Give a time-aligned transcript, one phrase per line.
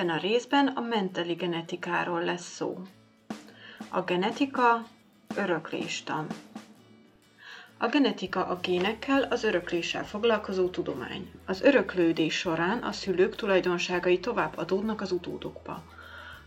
[0.00, 2.78] Ebben a részben a mentali genetikáról lesz szó.
[3.88, 4.86] A genetika
[5.36, 6.26] örökléstan.
[7.78, 11.30] A genetika a génekkel, az örökléssel foglalkozó tudomány.
[11.46, 15.84] Az öröklődés során a szülők tulajdonságai tovább adódnak az utódokba.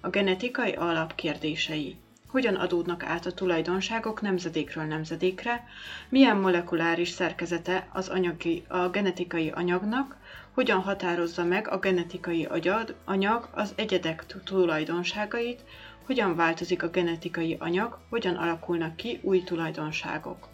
[0.02, 1.98] A genetikai alapkérdései.
[2.34, 5.68] Hogyan adódnak át a tulajdonságok nemzedékről nemzedékre,
[6.10, 10.18] milyen molekuláris szerkezete az anyagi, a genetikai anyagnak,
[10.54, 15.64] hogyan határozza meg a genetikai agyad, anyag az egyedek tulajdonságait,
[16.06, 20.48] hogyan változik a genetikai anyag, hogyan alakulnak ki új tulajdonságok.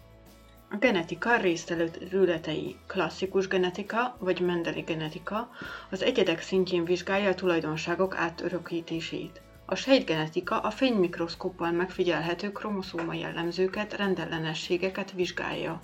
[0.70, 5.49] A genetika részterületei klasszikus genetika vagy mendeli genetika
[5.89, 9.41] az egyedek szintjén vizsgálja a tulajdonságok átörökítését.
[9.71, 15.81] A sejtgenetika a fénymikroszkóppal megfigyelhető kromoszóma jellemzőket, rendellenességeket vizsgálja.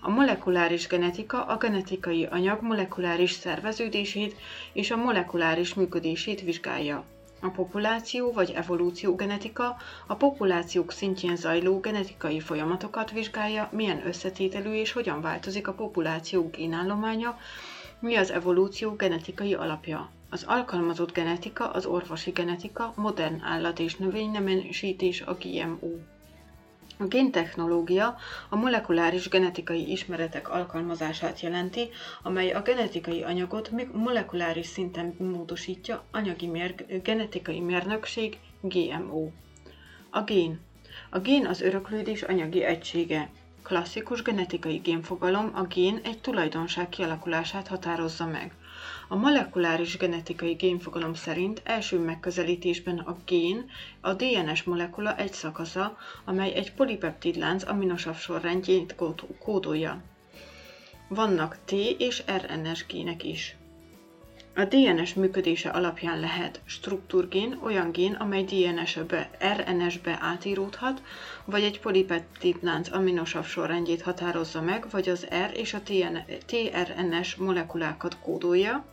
[0.00, 4.36] A molekuláris genetika a genetikai anyag molekuláris szerveződését
[4.72, 7.04] és a molekuláris működését vizsgálja.
[7.40, 14.92] A populáció vagy evolúció genetika a populációk szintjén zajló genetikai folyamatokat vizsgálja, milyen összetételű és
[14.92, 17.38] hogyan változik a populáció génállománya,
[18.00, 20.10] mi az evolúció genetikai alapja.
[20.30, 25.90] Az alkalmazott genetika, az orvosi genetika, modern állat- és növénynemesítés, a GMO.
[26.98, 28.16] A géntechnológia
[28.48, 31.88] a molekuláris genetikai ismeretek alkalmazását jelenti,
[32.22, 39.28] amely a genetikai anyagot molekuláris szinten módosítja, anyagi mér- genetikai mérnökség, GMO.
[40.10, 40.60] A gén.
[41.10, 43.30] A gén az öröklődés anyagi egysége.
[43.62, 48.54] Klasszikus genetikai génfogalom a gén egy tulajdonság kialakulását határozza meg.
[49.08, 56.54] A molekuláris genetikai génfogalom szerint első megközelítésben a gén a DNS molekula egy szakasza, amely
[56.54, 58.94] egy polipeptidlánc aminosav sorrendjét
[59.38, 60.02] kódolja.
[61.08, 63.56] Vannak T és RNS gének is.
[64.54, 71.02] A DNS működése alapján lehet struktúrgén olyan gén, amely DNS-be, RNS-be átíródhat,
[71.44, 75.80] vagy egy polipeptidlánc aminosav sorrendjét határozza meg, vagy az R és a
[76.46, 78.84] tRNS molekulákat kódolja,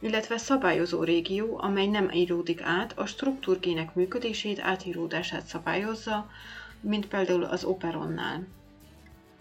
[0.00, 6.30] illetve szabályozó régió, amely nem íródik át, a struktúrgének működését, átíródását szabályozza,
[6.80, 8.46] mint például az operonnál.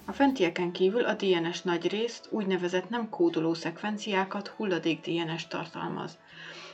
[0.05, 6.17] A fentieken kívül a DNS nagy részt úgynevezett nem kódoló szekvenciákat hulladék DNS tartalmaz.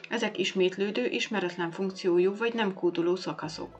[0.10, 3.80] Ezek ismétlődő, ismeretlen funkciójú vagy nem kódoló szakaszok.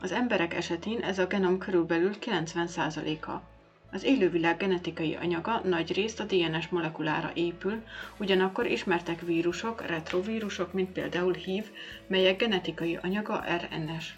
[0.00, 3.55] Az emberek esetén ez a genom körülbelül 90%-a.
[3.96, 7.82] Az élővilág genetikai anyaga nagy részt a DNS molekulára épül,
[8.16, 11.64] ugyanakkor ismertek vírusok, retrovírusok, mint például HIV,
[12.06, 14.14] melyek genetikai anyaga RNS.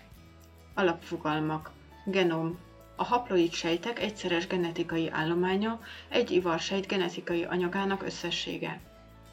[0.74, 1.70] Alapfogalmak
[2.06, 2.58] Genom
[2.96, 8.80] a haploid sejtek egyszeres genetikai állománya egy ivarsejt genetikai anyagának összessége.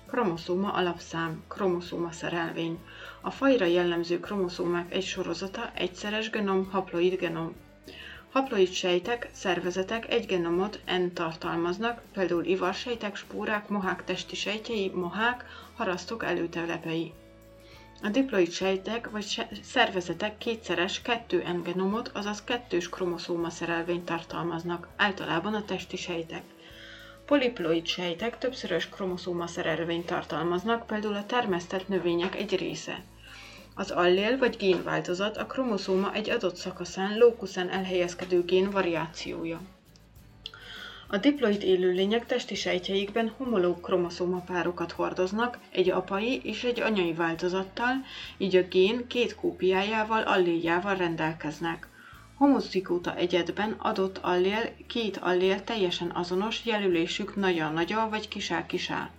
[0.08, 2.80] Kromoszóma alapszám, kromoszóma szerelvény.
[3.22, 7.56] A fajra jellemző kromoszómák egy sorozata, egyszeres genom, haploid genom.
[8.36, 16.24] Haploid sejtek, szervezetek egy genomot N tartalmaznak, például ivarsejtek, spórák, mohák testi sejtjei, mohák, harasztok
[16.24, 17.14] előtelepei.
[18.02, 25.66] A diploid sejtek vagy szervezetek kétszeres 2N genomot, azaz kettős kromoszóma szerelvényt tartalmaznak, általában a
[25.66, 26.44] testi sejtek.
[27.26, 33.04] Poliploid sejtek többszörös kromoszóma szerelvényt tartalmaznak, például a termesztett növények egy része.
[33.78, 39.62] Az allél vagy génváltozat a kromoszóma egy adott szakaszán, lókuszán elhelyezkedő gén variációja.
[41.08, 47.94] A diploid élőlények testi sejtjeikben homológ kromoszómapárokat hordoznak, egy apai és egy anyai változattal,
[48.38, 51.88] így a gén két kópiájával, alléljával rendelkeznek.
[52.38, 59.10] Homozigóta egyedben adott allél, két allél teljesen azonos, jelölésük nagyon-nagyon vagy kisá-kisá.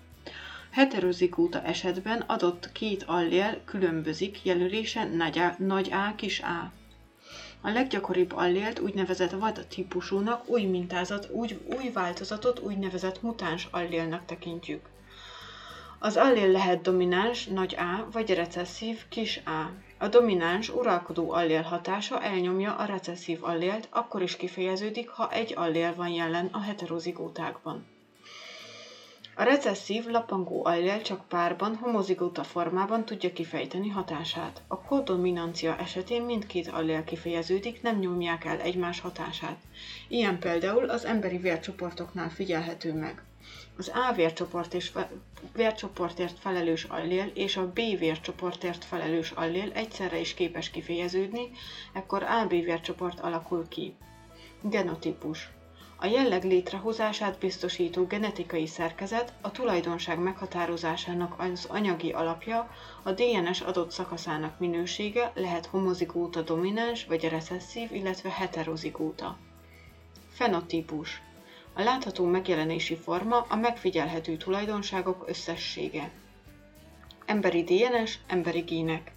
[0.77, 6.73] Heterozigóta esetben adott két allél különbözik, jelölése nagy A, nagy A kis A.
[7.61, 14.89] A leggyakoribb allélt úgynevezett vad típusúnak új mintázat, úgy, új változatot úgynevezett mutáns allélnak tekintjük.
[15.99, 19.71] Az allél lehet domináns, nagy A, vagy recesszív, kis A.
[19.99, 25.95] A domináns, uralkodó allél hatása elnyomja a recesszív allélt, akkor is kifejeződik, ha egy allél
[25.95, 27.96] van jelen a heterozigótákban.
[29.38, 34.62] A recesszív lapangó allél csak párban, homozigóta formában tudja kifejteni hatását.
[34.68, 39.56] A kodominancia esetén mindkét allél kifejeződik, nem nyomják el egymás hatását.
[40.09, 43.22] Ilyen például az emberi vércsoportoknál figyelhető meg.
[43.78, 44.92] Az A vércsoport és
[45.54, 51.50] vércsoportért felelős allél és a B vércsoportért felelős allél egyszerre is képes kifejeződni,
[51.92, 53.97] ekkor AB vércsoport alakul ki.
[54.62, 55.50] Genotípus
[55.98, 62.71] A jelleg létrehozását biztosító genetikai szerkezet a tulajdonság meghatározásának az anyagi alapja,
[63.03, 69.39] a DNS adott szakaszának minősége lehet homozigóta domináns vagy recesszív, illetve heterozigóta.
[70.28, 71.22] Fenotípus
[71.75, 76.10] a látható megjelenési forma a megfigyelhető tulajdonságok összessége.
[77.27, 79.13] Emberi DNS, emberi gének.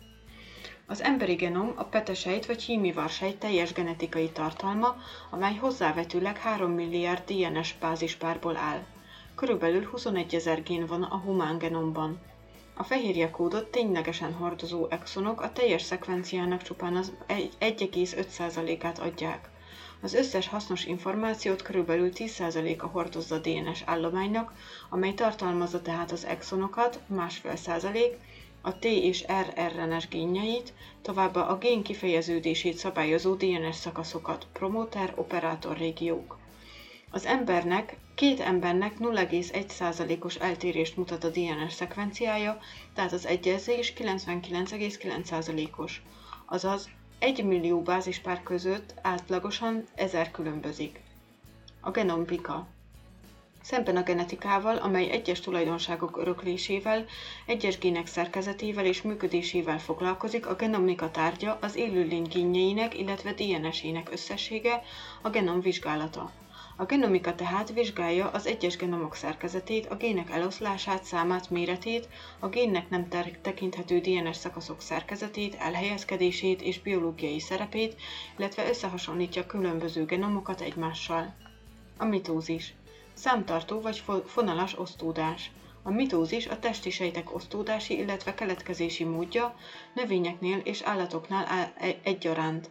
[0.92, 4.96] Az emberi genom a petesejt vagy hímivarsejt teljes genetikai tartalma,
[5.30, 8.84] amely hozzávetőleg 3 milliárd DNS bázispárból áll.
[9.36, 12.20] Körülbelül 21 ezer gén van a humán genomban.
[12.76, 19.50] A fehérje kódot ténylegesen hordozó exonok a teljes szekvenciának csupán az 1,5%-át adják.
[20.02, 24.54] Az összes hasznos információt körülbelül 10%-a hordozza a DNS állománynak,
[24.90, 28.18] amely tartalmazza tehát az exonokat, másfél százalék,
[28.62, 35.78] a T és R RNS génjeit, továbbá a gén kifejeződését szabályozó DNS szakaszokat, promoter, operátor
[35.78, 36.38] régiók.
[37.12, 42.58] Az embernek, két embernek 0,1%-os eltérést mutat a DNS szekvenciája,
[42.94, 46.02] tehát az egyezés 99,9%-os,
[46.46, 46.90] azaz
[47.20, 51.02] 1 millió bázispár között átlagosan 1000 különbözik.
[51.82, 52.68] A genompika
[53.69, 57.06] Szemben a genetikával, amely egyes tulajdonságok öröklésével,
[57.45, 64.81] egyes gének szerkezetével és működésével foglalkozik, a genomika tárgya az élőlény génjeinek, illetve DNS-ének összessége,
[65.21, 66.31] a genom vizsgálata.
[66.75, 72.07] A genomika tehát vizsgálja az egyes genomok szerkezetét, a gének eloszlását, számát, méretét,
[72.39, 73.07] a génnek nem
[73.42, 77.95] tekinthető DNS szakaszok szerkezetét, elhelyezkedését és biológiai szerepét,
[78.38, 81.36] illetve összehasonlítja különböző genomokat egymással.
[81.98, 82.74] A mitózis
[83.19, 85.51] Számtartó vagy fonalas osztódás.
[85.83, 89.56] A mitózis a testi sejtek osztódási, illetve keletkezési módja
[89.94, 91.45] növényeknél és állatoknál
[91.77, 92.69] e- egyaránt.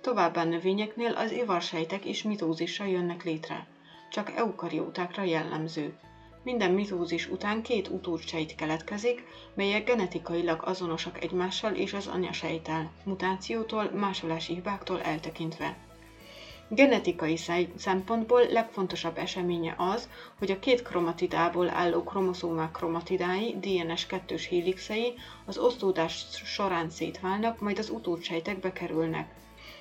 [0.00, 3.66] Továbbá növényeknél az ivarsejtek is mitózissal jönnek létre.
[4.10, 5.94] Csak eukariótákra jellemző.
[6.42, 14.54] Minden mitózis után két utódsejt keletkezik, melyek genetikailag azonosak egymással és az anyasejtel, mutációtól, másolási
[14.54, 15.76] hibáktól eltekintve.
[16.72, 17.36] Genetikai
[17.76, 20.08] szempontból legfontosabb eseménye az,
[20.38, 25.14] hogy a két kromatidából álló kromoszómák kromatidái, DNS kettős hélixei
[25.44, 29.34] az osztódás során szétválnak, majd az utódsejtekbe kerülnek.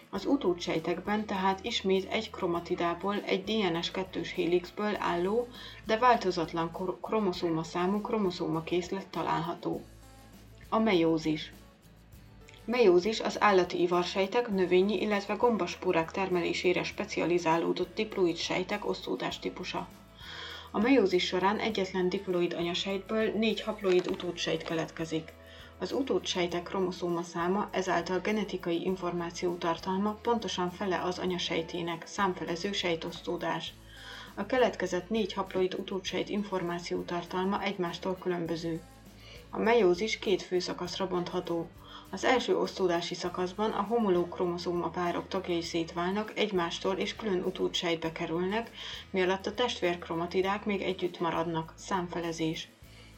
[0.09, 5.47] Az utódsejtekben tehát ismét egy kromatidából egy DNS kettős hélixből álló,
[5.85, 6.71] de változatlan
[7.01, 9.81] kromoszóma számú kromoszóma készlet található.
[10.69, 11.53] A meiózis
[12.69, 19.87] Meiózis az állati ivarsejtek, növényi, illetve gombaspórák termelésére specializálódott diploid sejtek osztódás típusa.
[20.71, 25.33] A meiózis során egyetlen diploid anyasejtből négy haploid utódsejt keletkezik.
[25.79, 33.73] Az utódsejtek kromoszóma száma, ezáltal genetikai információ tartalma pontosan fele az anyasejtének, számfelező sejtosztódás.
[34.35, 38.81] A keletkezett négy haploid utódsejt információ tartalma egymástól különböző.
[39.49, 41.69] A meiózis két fő szakaszra bontható.
[42.11, 48.71] Az első osztódási szakaszban a homológ kromoszóma párok tagjai szétválnak, egymástól és külön utódsejtbe kerülnek,
[49.09, 52.69] mielőtt a testvérkromatidák még együtt maradnak, számfelezés.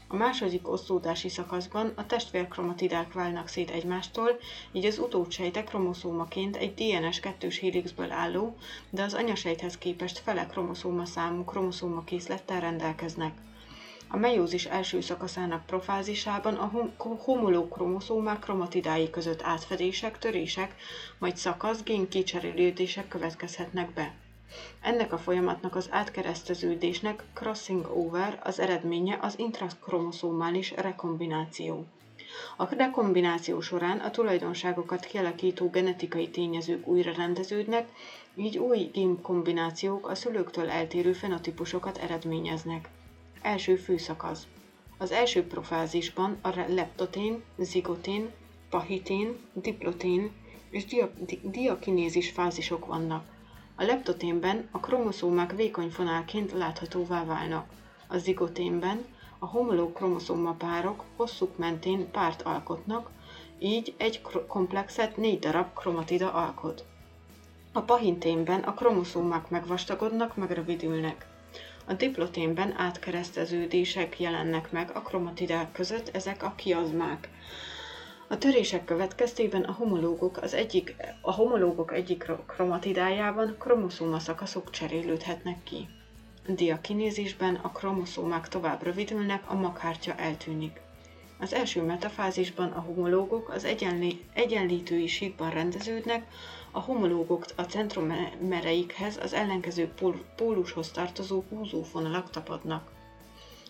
[0.07, 4.39] A második osztódási szakaszban a testvérkromatidák válnak szét egymástól,
[4.71, 8.55] így az utódsejtek kromoszómaként egy DNS kettős hélixből álló,
[8.89, 13.33] de az anyasejthez képest fele kromoszóma számú kromoszóma készlettel rendelkeznek.
[14.13, 20.75] A meiózis első szakaszának profázisában a homológ kromoszómák kromatidái között átfedések, törések,
[21.19, 22.07] majd szakasz gén
[23.07, 24.13] következhetnek be.
[24.81, 31.85] Ennek a folyamatnak az átkereszteződésnek crossing over az eredménye az intrakromoszómális rekombináció.
[32.57, 37.89] A rekombináció során a tulajdonságokat kialakító genetikai tényezők újra rendeződnek,
[38.35, 42.89] így új génkombinációk a szülőktől eltérő fenotípusokat eredményeznek.
[43.41, 44.47] Első főszakasz.
[44.97, 48.31] Az első profázisban a leptotén, zigotén,
[48.69, 50.31] pahitén, diplotén
[50.69, 50.85] és
[51.43, 53.23] diakinézis fázisok vannak.
[53.75, 57.69] A leptoténben a kromoszómák vékony fonálként láthatóvá válnak.
[58.07, 59.05] A zigoténben
[59.39, 63.09] a homológ kromoszóma párok hosszúk mentén párt alkotnak,
[63.59, 66.85] így egy komplexet négy darab kromatida alkot.
[67.71, 71.30] A pahinténben a kromoszómák megvastagodnak, megrövidülnek.
[71.85, 77.29] A diploténben átkereszteződések jelennek meg a kromatidák között, ezek a kiazmák.
[78.27, 85.87] A törések következtében a homológok, az egyik, a homológok egyik kromatidájában kromoszóma szakaszok cserélődhetnek ki.
[86.47, 90.81] Diakinézisben a kromoszómák tovább rövidülnek, a maghártya eltűnik.
[91.39, 96.25] Az első metafázisban a homológok az egyenlí- egyenlítői síkban rendeződnek,
[96.71, 102.91] a homológok a centromereikhez az ellenkező pól- pólushoz tartozó húzófonalak tapadnak.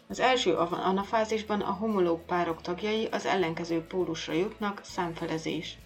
[0.07, 5.77] Az első anafázisban a homológ párok tagjai az ellenkező pólusra jutnak, számfelezés.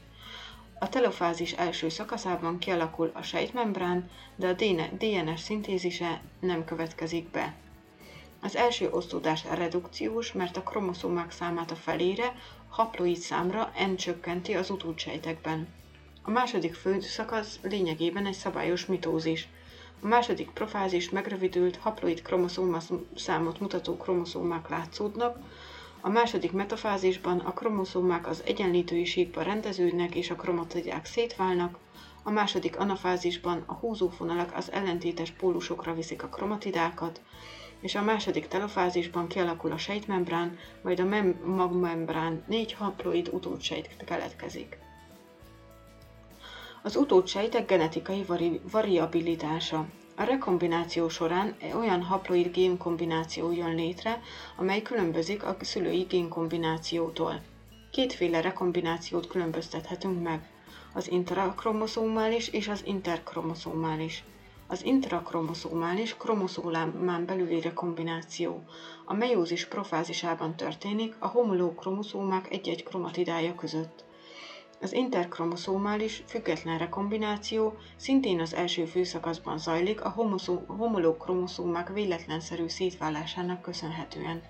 [0.79, 4.53] A telofázis első szakaszában kialakul a sejtmembrán, de a
[4.97, 7.53] DNS szintézise nem következik be.
[8.41, 12.35] Az első osztódás redukciós, mert a kromoszómák számát a felére,
[12.69, 15.67] haploid számra n csökkenti az utódsejtekben.
[16.27, 19.47] A második főszakasz lényegében egy szabályos mitózis.
[20.01, 22.77] A második profázis megrövidült haploid kromoszóma
[23.15, 25.37] számot mutató kromoszómák látszódnak,
[26.01, 31.77] a második metafázisban a kromoszómák az egyenlítői síkba rendeződnek és a kromatidák szétválnak,
[32.23, 37.21] a második anafázisban a húzófonalak az ellentétes pólusokra viszik a kromatidákat,
[37.79, 44.84] és a második telofázisban kialakul a sejtmembrán, majd a mem- magmembrán négy haploid utódsejt keletkezik.
[46.85, 49.85] Az utódsejtek genetikai vari- variabilitása.
[50.15, 54.21] A rekombináció során olyan haploid génkombináció jön létre,
[54.57, 57.41] amely különbözik a szülői génkombinációtól.
[57.91, 60.49] Kétféle rekombinációt különböztethetünk meg,
[60.93, 64.23] az intrakromoszómális és az interkromoszómális.
[64.67, 68.63] Az intrakromoszómális kromoszómán belüli rekombináció.
[69.05, 74.04] A meiózis profázisában történik a homológ kromoszómák egy-egy kromatidája között.
[74.81, 80.09] Az interkromoszómális független rekombináció szintén az első főszakaszban zajlik a
[80.67, 84.41] homológ kromoszómák véletlenszerű szétválásának köszönhetően.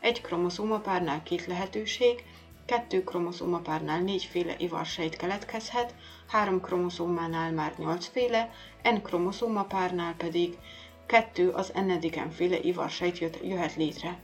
[0.00, 2.24] Egy kromoszómapárnál két lehetőség,
[2.66, 5.94] kettő kromoszómapárnál négyféle ivarsejt keletkezhet,
[6.28, 8.50] három kromoszómánál már nyolcféle,
[8.82, 10.58] N kromoszómapárnál pedig
[11.06, 14.18] kettő az n-féle ivarsejt jöhet létre.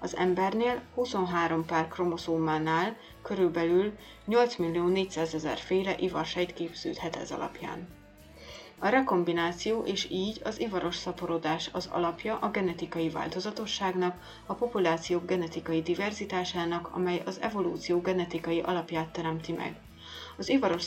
[0.00, 3.92] Az embernél 23 pár kromoszómánál körülbelül
[4.24, 7.88] 8 millió 400 ezer féle ivarsejt képződhet ez alapján.
[8.80, 15.82] A rekombináció és így az ivaros szaporodás az alapja a genetikai változatosságnak, a populációk genetikai
[15.82, 19.80] diverzitásának, amely az evolúció genetikai alapját teremti meg.
[20.36, 20.84] Az ivaros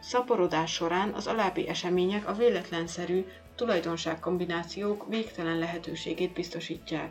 [0.00, 3.24] szaporodás során az alábbi események a véletlenszerű
[3.54, 7.10] tulajdonságkombinációk végtelen lehetőségét biztosítják.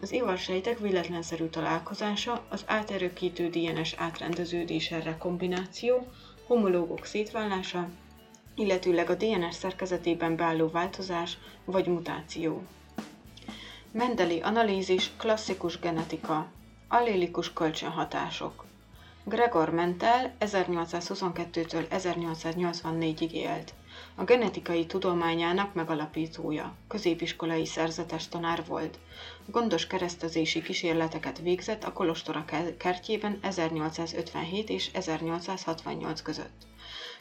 [0.00, 6.06] Az ivarsejtek véletlenszerű találkozása, az átörökítő DNS átrendeződése rekombináció,
[6.46, 7.88] homológok szétválása,
[8.54, 12.62] illetőleg a DNS szerkezetében beálló változás vagy mutáció.
[13.90, 16.46] Mendeli analízis, klasszikus genetika,
[16.88, 18.64] allélikus kölcsönhatások.
[19.24, 23.74] Gregor Mendel 1822-től 1884-ig élt.
[24.14, 28.98] A genetikai tudományának megalapítója, középiskolai szerzetes tanár volt.
[29.46, 32.44] Gondos keresztezési kísérleteket végzett a Kolostora
[32.78, 36.66] kertjében 1857 és 1868 között.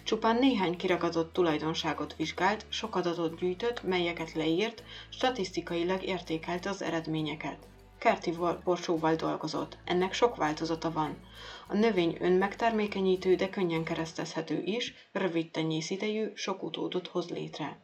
[0.03, 7.67] Csupán néhány kiragadott tulajdonságot vizsgált, sok adatot gyűjtött, melyeket leírt, statisztikailag értékelte az eredményeket.
[7.97, 11.17] Kerti borsóval dolgozott, ennek sok változata van.
[11.67, 17.82] A növény önmegtermékenyítő, de könnyen keresztezhető is, rövid tenyészidejű, sok utódot hoz létre.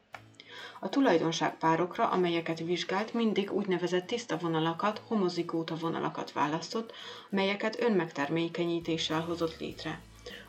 [0.79, 6.93] A tulajdonságpárokra, amelyeket vizsgált, mindig úgynevezett tiszta vonalakat, homozigóta vonalakat választott,
[7.29, 10.01] melyeket önmegtermékenyítéssel hozott létre.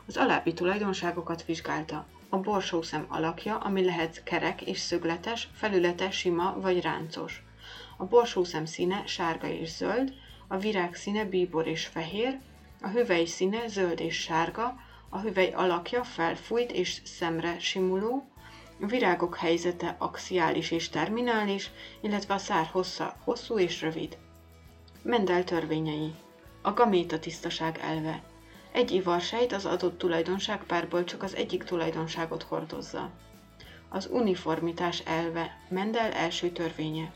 [0.07, 2.05] Az alábbi tulajdonságokat vizsgálta.
[2.29, 7.43] A borsószem alakja, ami lehet kerek és szögletes, felülete sima vagy ráncos.
[7.97, 10.13] A borsószem színe sárga és zöld,
[10.47, 12.39] a virág színe bíbor és fehér,
[12.81, 14.75] a hüvely színe zöld és sárga,
[15.09, 18.30] a hüvely alakja felfújt és szemre simuló,
[18.81, 21.71] a virágok helyzete axiális és terminális,
[22.01, 24.17] illetve a szár hossza hosszú és rövid.
[25.01, 26.13] Mendel törvényei.
[26.61, 28.23] A gaméta tisztaság elve.
[28.71, 33.09] Egy ivarsejt az adott tulajdonságpárból csak az egyik tulajdonságot hordozza.
[33.89, 35.57] Az uniformitás elve.
[35.69, 37.11] Mendel első törvénye.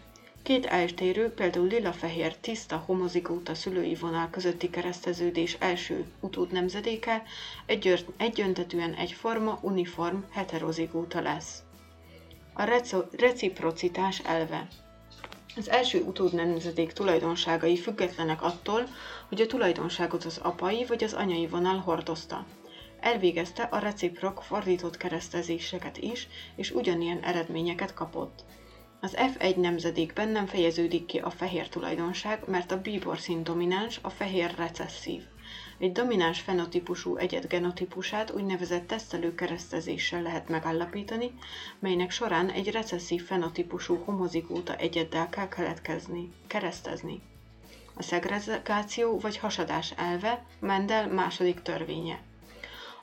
[0.45, 7.23] Két eltérő, például lila-fehér tiszta homozigóta szülői vonal közötti kereszteződés első utód nemzedéke
[7.65, 11.63] egy, egyöntetűen egyforma, uniform, heterozigóta lesz.
[12.53, 14.67] A reciprocitás elve.
[15.55, 18.87] Az első utód nemzedék tulajdonságai függetlenek attól,
[19.29, 22.45] hogy a tulajdonságot az apai vagy az anyai vonal hordozta.
[22.99, 28.43] Elvégezte a reciprok fordított keresztezéseket is, és ugyanilyen eredményeket kapott.
[29.01, 34.09] Az F1 nemzedékben nem fejeződik ki a fehér tulajdonság, mert a bíbor szín domináns, a
[34.09, 35.21] fehér recesszív.
[35.77, 41.31] Egy domináns fenotípusú egyed genotípusát úgynevezett tesztelő keresztezéssel lehet megállapítani,
[41.79, 47.21] melynek során egy recesszív fenotípusú homozigóta egyeddel kell keletkezni, keresztezni.
[47.93, 52.19] A szegregáció vagy hasadás elve Mendel második törvénye.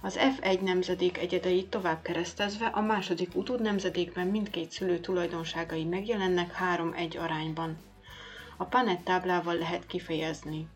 [0.05, 7.21] Az F1 nemzedék egyedeit tovább keresztezve a második utód nemzedékben mindkét szülő tulajdonságai megjelennek 3-1
[7.21, 7.77] arányban.
[8.57, 10.67] A Panet táblával lehet kifejezni.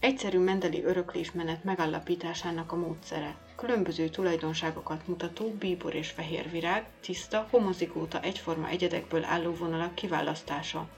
[0.00, 3.36] Egyszerű mendeli öröklésmenet megállapításának a módszere.
[3.56, 10.88] Különböző tulajdonságokat mutató bíbor és fehér virág, tiszta, homozigóta egyforma egyedekből álló vonalak kiválasztása.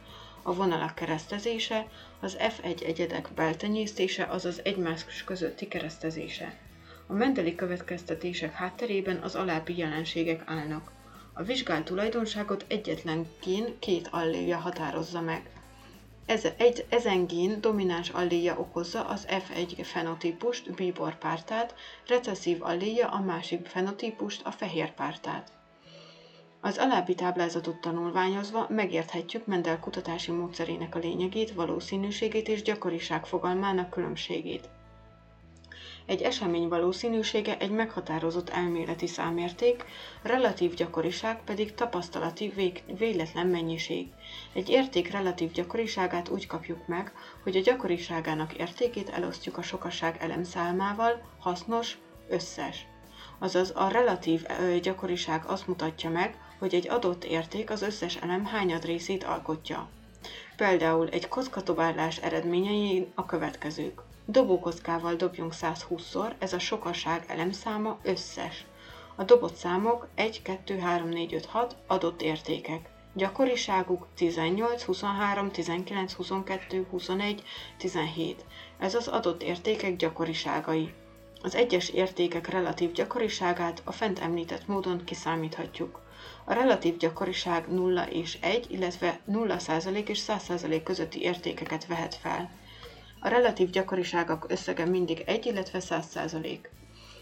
[0.42, 1.86] A vonalak keresztezése,
[2.20, 6.65] az F1 egyedek beltenyésztése, azaz egymás közötti keresztezése.
[7.06, 10.90] A mendeli következtetések hátterében az alábbi jelenségek állnak.
[11.32, 15.50] A vizsgált tulajdonságot egyetlen gén két alléja határozza meg.
[16.26, 21.74] Ez, egy, ezen gén domináns alléja okozza az F1 fenotípust, bíbor pártát,
[22.06, 25.50] recesszív alléja a másik fenotípust, a fehér pártát.
[26.60, 34.68] Az alábbi táblázatot tanulmányozva megérthetjük Mendel kutatási módszerének a lényegét, valószínűségét és gyakoriság fogalmának különbségét.
[36.06, 39.84] Egy esemény valószínűsége egy meghatározott elméleti számérték,
[40.22, 44.06] relatív gyakoriság pedig tapasztalati vég, véletlen mennyiség.
[44.52, 51.22] Egy érték relatív gyakoriságát úgy kapjuk meg, hogy a gyakoriságának értékét elosztjuk a sokaság elemszámával,
[51.38, 51.98] hasznos,
[52.28, 52.86] összes.
[53.38, 54.46] Azaz a relatív
[54.82, 59.88] gyakoriság azt mutatja meg, hogy egy adott érték az összes elem hányad részét alkotja.
[60.56, 64.05] Például egy kockatobálás eredményei a következők.
[64.28, 68.64] Dobókockával dobjunk 120-szor, ez a sokaság elemszáma összes.
[69.14, 72.90] A dobott számok 1, 2, 3, 4, 5, 6 adott értékek.
[73.12, 77.42] Gyakoriságuk 18, 23, 19, 22, 21,
[77.78, 78.44] 17.
[78.78, 80.94] Ez az adott értékek gyakoriságai.
[81.42, 86.00] Az egyes értékek relatív gyakoriságát a fent említett módon kiszámíthatjuk.
[86.44, 92.50] A relatív gyakoriság 0 és 1, illetve 0% és 100% közötti értékeket vehet fel.
[93.20, 96.58] A relatív gyakoriságok összege mindig 1, illetve 100%.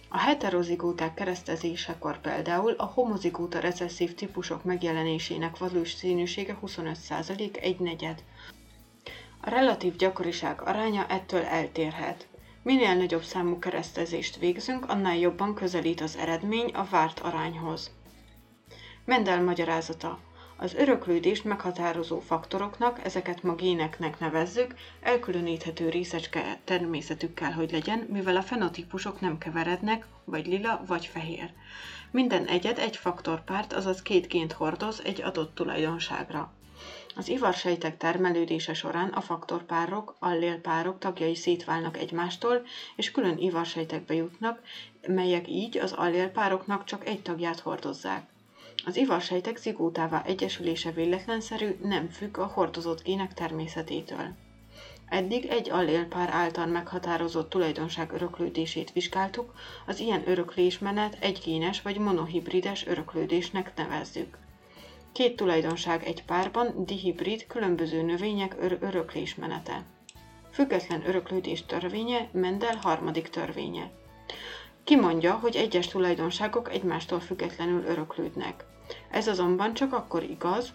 [0.09, 8.23] A heterozigóták keresztezésekor például a homozigóta recesszív típusok megjelenésének valószínűsége 25%, egy negyed.
[9.41, 12.27] A relatív gyakoriság aránya ettől eltérhet.
[12.63, 17.91] Minél nagyobb számú keresztezést végzünk, annál jobban közelít az eredmény a várt arányhoz.
[19.05, 20.19] Mendel magyarázata.
[20.65, 28.37] Az öröklődést meghatározó faktoroknak, ezeket ma géneknek nevezzük, elkülöníthető részecske természetük kell, hogy legyen, mivel
[28.37, 31.51] a fenotípusok nem keverednek, vagy lila, vagy fehér.
[32.11, 36.53] Minden egyed egy faktorpárt, azaz két gént hordoz egy adott tulajdonságra.
[37.17, 42.63] Az ivarsejtek termelődése során a faktorpárok, allélpárok tagjai szétválnak egymástól,
[42.97, 44.61] és külön ivarsejtekbe jutnak,
[45.07, 48.33] melyek így az allélpároknak csak egy tagját hordozzák.
[48.87, 54.35] Az ivarsejtek zigótává egyesülése véletlenszerű, nem függ a hordozott gének természetétől.
[55.09, 59.55] Eddig egy allélpár által meghatározott tulajdonság öröklődését vizsgáltuk,
[59.87, 64.39] az ilyen öröklésmenet egygénes vagy monohibrides öröklődésnek nevezzük.
[65.13, 69.85] Két tulajdonság egy párban, dihibrid, különböző növények ör- öröklésmenete.
[70.51, 73.91] Független öröklődés törvénye, Mendel harmadik törvénye.
[74.85, 78.65] Kimondja, hogy egyes tulajdonságok egymástól függetlenül öröklődnek.
[79.15, 80.73] Ez azonban csak akkor igaz,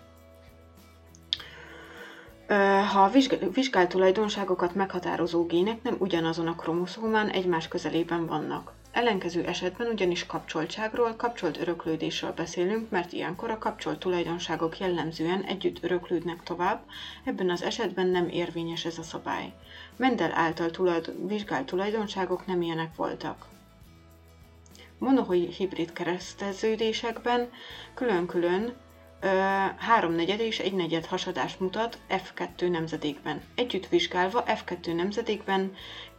[2.91, 3.11] ha a
[3.53, 8.73] vizsgált tulajdonságokat meghatározó gének nem ugyanazon a kromoszómán egymás közelében vannak.
[8.91, 16.43] Ellenkező esetben ugyanis kapcsoltságról, kapcsolt öröklődésről beszélünk, mert ilyenkor a kapcsolt tulajdonságok jellemzően együtt öröklődnek
[16.43, 16.81] tovább,
[17.23, 19.53] ebben az esetben nem érvényes ez a szabály.
[19.95, 23.45] Mendel által tulajdon, vizsgált tulajdonságok nem ilyenek voltak
[24.99, 27.49] monohibrid kereszteződésekben
[27.93, 28.75] külön-külön
[29.77, 33.41] háromnegyed és egy negyed hasadást mutat F2 nemzedékben.
[33.55, 35.73] Együtt vizsgálva F2 nemzedékben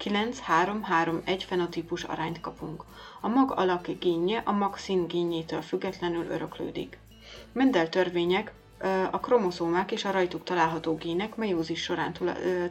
[0.04, 2.84] 9-3-3-1 fenotípus arányt kapunk.
[3.20, 6.98] A mag alak génje a mag szín génjétől függetlenül öröklődik.
[7.52, 8.52] Mendel törvények
[9.10, 12.12] a kromoszómák és a rajtuk található gének meiózis során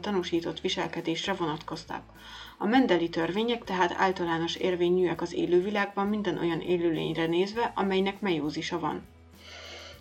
[0.00, 2.02] tanúsított viselkedésre vonatkoztak.
[2.62, 9.02] A Mendeli törvények tehát általános érvényűek az élővilágban minden olyan élőlényre nézve, amelynek meiózisa van.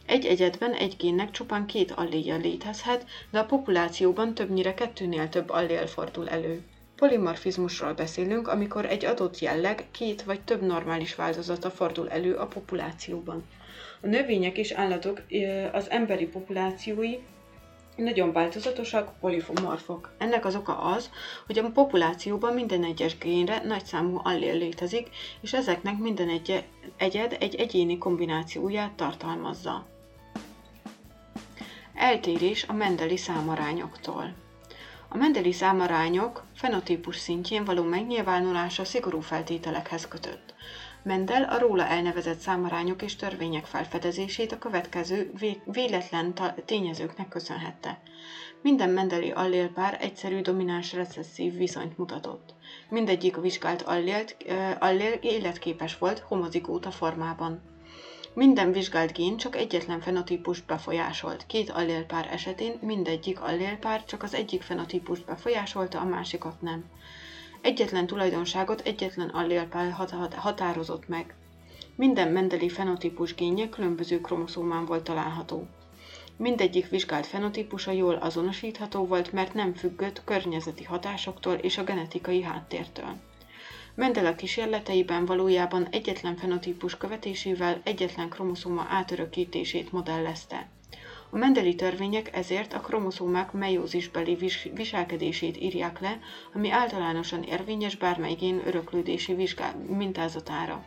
[0.06, 5.88] Egy egyedben egy génnek csupán két alléja létezhet, de a populációban többnyire kettőnél több allél
[5.88, 6.62] fordul elő.
[6.96, 13.46] Polimorfizmusról beszélünk, amikor egy adott jelleg két vagy több normális változata fordul elő a populációban.
[14.02, 15.22] A növények és állatok
[15.72, 17.18] az emberi populációi
[18.00, 20.14] nagyon változatosak, polifomorfok.
[20.18, 21.10] Ennek az oka az,
[21.46, 25.10] hogy a populációban minden egyes génre nagyszámú allél létezik,
[25.42, 26.64] és ezeknek minden egy
[26.98, 29.86] egyed egy egyéni kombinációját tartalmazza.
[31.94, 34.34] Eltérés a mendeli számarányoktól.
[35.12, 40.54] A Mendeli számarányok fenotípus szintjén való megnyilvánulása szigorú feltételekhez kötött.
[41.04, 45.32] Mendel a róla elnevezett számarányok és törvények felfedezését a következő
[45.66, 46.34] véletlen
[46.66, 48.00] tényezőknek köszönhette.
[48.62, 52.54] Minden mendeli allélpár egyszerű domináns recesszív viszonyt mutatott.
[52.90, 54.38] Mindegyik vizsgált allélt,
[54.80, 57.62] allél életképes volt homozigóta formában.
[58.34, 61.46] Minden vizsgált gén csak egyetlen fenotípust befolyásolt.
[61.46, 66.86] Két allélpár esetén mindegyik allélpár csak az egyik fenotípust befolyásolta, a másikat nem.
[67.62, 69.92] Egyetlen tulajdonságot egyetlen allélpár
[70.36, 71.34] határozott meg.
[71.96, 75.68] Minden mendeli fenotípus génje különböző kromoszómán volt található.
[76.38, 83.16] Mindegyik vizsgált fenotípusa jól azonosítható volt, mert nem függött környezeti hatásoktól és a genetikai háttértől.
[83.96, 90.70] Mendele kísérleteiben valójában egyetlen fenotípus követésével egyetlen kromoszóma átörökítését modellezte.
[91.32, 94.38] A mendeli törvények ezért a kromoszómák meiózisbeli
[94.74, 96.20] viselkedését írják le,
[96.54, 100.86] ami általánosan érvényes bármely gén öröklődési vizsgál- mintázatára.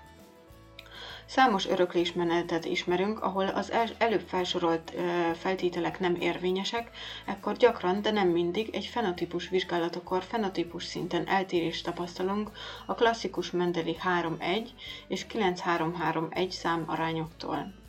[1.26, 4.94] Számos öröklésmenetet ismerünk, ahol az előbb felsorolt
[5.34, 6.90] feltételek nem érvényesek,
[7.26, 12.50] ekkor gyakran, de nem mindig egy fenotípus vizsgálatokor fenotípus szinten eltérést tapasztalunk
[12.86, 14.68] a klasszikus Mendeli 3-1
[15.08, 17.81] és 9-3-3-1 szám arányoktól.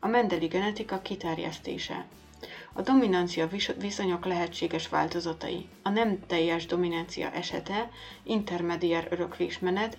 [0.00, 2.06] A Mendeli genetika kiterjesztése
[2.72, 5.68] a dominancia viszonyok lehetséges változatai.
[5.82, 7.90] A nem teljes dominancia esete,
[8.22, 9.98] intermediár öröklésmenet,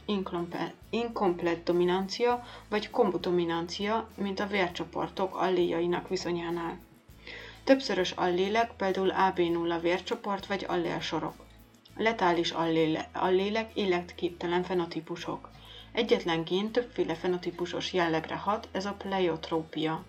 [0.89, 6.79] inkomplet dominancia vagy kombudominancia, mint a vércsoportok alléjainak viszonyánál.
[7.63, 11.35] Többszörös allélek, például AB0 vércsoport vagy allélsorok.
[11.95, 15.49] Letális alléle, allélek életképtelen fenotípusok.
[15.91, 20.03] Egyetlen gén többféle fenotípusos jellegre hat, ez a pleiotrópia.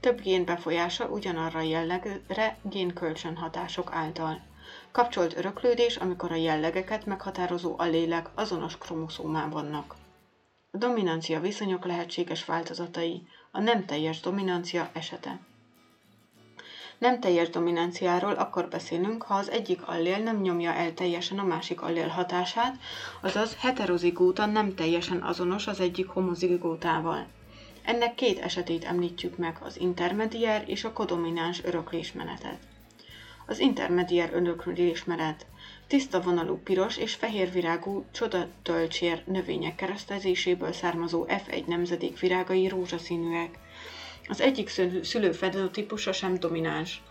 [0.00, 4.40] Több gén befolyása ugyanarra a jellegre génkölcsönhatások által.
[4.90, 9.94] Kapcsolt öröklődés, amikor a jellegeket meghatározó allélek azonos kromoszómán vannak.
[10.70, 15.40] A dominancia viszonyok lehetséges változatai, a nem teljes dominancia esete.
[17.00, 21.80] Nem teljes dominanciáról akkor beszélünk, ha az egyik allél nem nyomja el teljesen a másik
[21.80, 22.78] allél hatását,
[23.20, 27.26] azaz heterozigóta nem teljesen azonos az egyik homozigótával.
[27.82, 32.58] Ennek két esetét említjük meg, az intermediár és a kodomináns öröklésmenetet.
[33.46, 35.46] Az intermediár öröklésmenet
[35.86, 43.58] tiszta vonalú piros és fehér virágú csodatölcsér növények keresztezéséből származó F1 nemzedék virágai rózsaszínűek.
[44.30, 44.68] Az egyik
[45.02, 47.02] szülő fenotípusa sem domináns.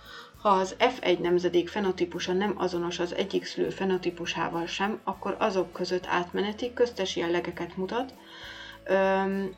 [0.41, 6.05] Ha az F1 nemzedék fenotípusa nem azonos az egyik szülő fenotípusával sem, akkor azok között
[6.05, 8.13] átmeneti köztes jellegeket mutat,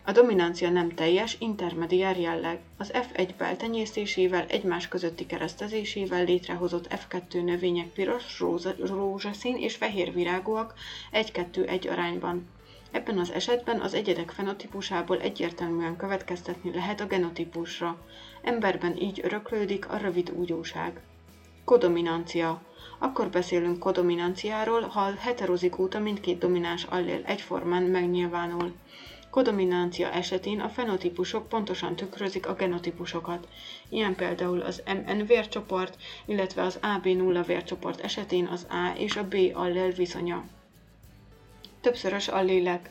[0.04, 2.60] a dominancia nem teljes, intermediár jelleg.
[2.78, 8.44] Az F1 beltenyésztésével, egymás közötti keresztezésével létrehozott F2 növények piros,
[8.78, 10.74] rózsaszín és fehér virágúak
[11.12, 12.48] 1-2-1 arányban.
[12.92, 17.98] Ebben az esetben az egyedek fenotípusából egyértelműen következtetni lehet a genotípusra.
[18.42, 21.02] Emberben így öröklődik a rövid úgyóság.
[21.66, 22.62] Kodominancia.
[23.00, 28.74] Akkor beszélünk kodominanciáról, ha a heterozigóta mindkét domináns allél egyformán megnyilvánul.
[29.30, 33.48] Kodominancia esetén a fenotípusok pontosan tükrözik a genotípusokat,
[33.90, 39.36] ilyen például az MN vércsoport, illetve az AB0 vércsoport esetén az A és a B
[39.54, 40.44] allel viszonya.
[41.82, 42.90] Többszörös allélek.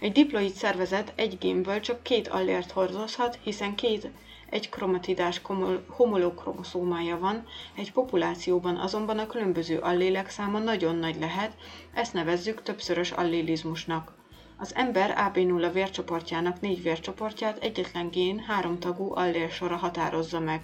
[0.00, 4.10] Egy diploid szervezet egy génből csak két allért hordozhat, hiszen két
[4.50, 5.40] egy kromatidás
[5.86, 11.56] homolokromoszómája van, egy populációban azonban a különböző allélek száma nagyon nagy lehet,
[11.94, 14.12] ezt nevezzük többszörös allélizmusnak.
[14.56, 20.62] Az ember AB0 vércsoportjának négy vércsoportját egyetlen gén háromtagú allélsora határozza meg.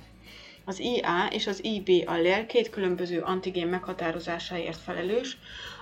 [0.64, 5.38] Az IA és az IB allél két különböző antigén meghatározásáért felelős,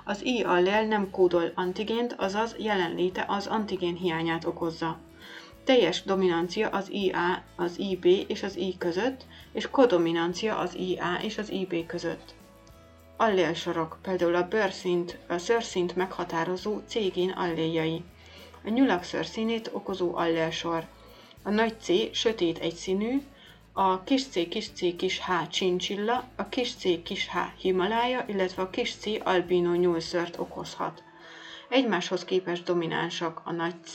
[0.08, 4.98] az I allél nem kódol antigént, azaz jelenléte az antigén hiányát okozza.
[5.64, 11.38] Teljes dominancia az IA, az IB és az I között, és kodominancia az IA és
[11.38, 12.34] az IB között
[13.20, 18.02] allélsorok, például a bőrszint, a szőrszint meghatározó cégén alléljai.
[18.64, 20.86] A nyulak szőrszínét okozó allélsor.
[21.42, 23.22] A nagy C sötét egyszínű,
[23.80, 28.62] a kis C, kis C, kis H csincsilla, a kis C, kis H Himalája, illetve
[28.62, 31.02] a kis C albino nyúlszört okozhat.
[31.68, 33.94] Egymáshoz képest dominánsak a nagy C,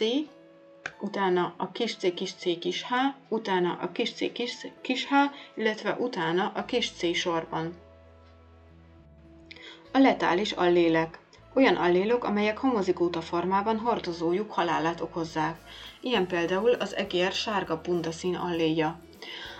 [0.99, 2.93] utána a kis c, kis c, kis h,
[3.27, 5.13] utána a kis c, kis, kis h,
[5.55, 7.73] illetve utána a kis c sorban.
[9.91, 11.19] A letális allélek.
[11.53, 15.57] Olyan allélok, amelyek homozigóta formában hordozójuk halálát okozzák.
[16.01, 18.99] Ilyen például az egér sárga bundaszín alléja.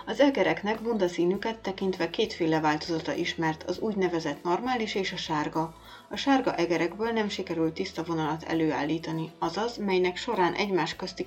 [0.06, 5.74] Az egereknek bundaszínüket tekintve kétféle változata ismert, az úgynevezett normális és a sárga.
[6.08, 11.24] A sárga egerekből nem sikerült tiszta vonalat előállítani, azaz, melynek során egymás közti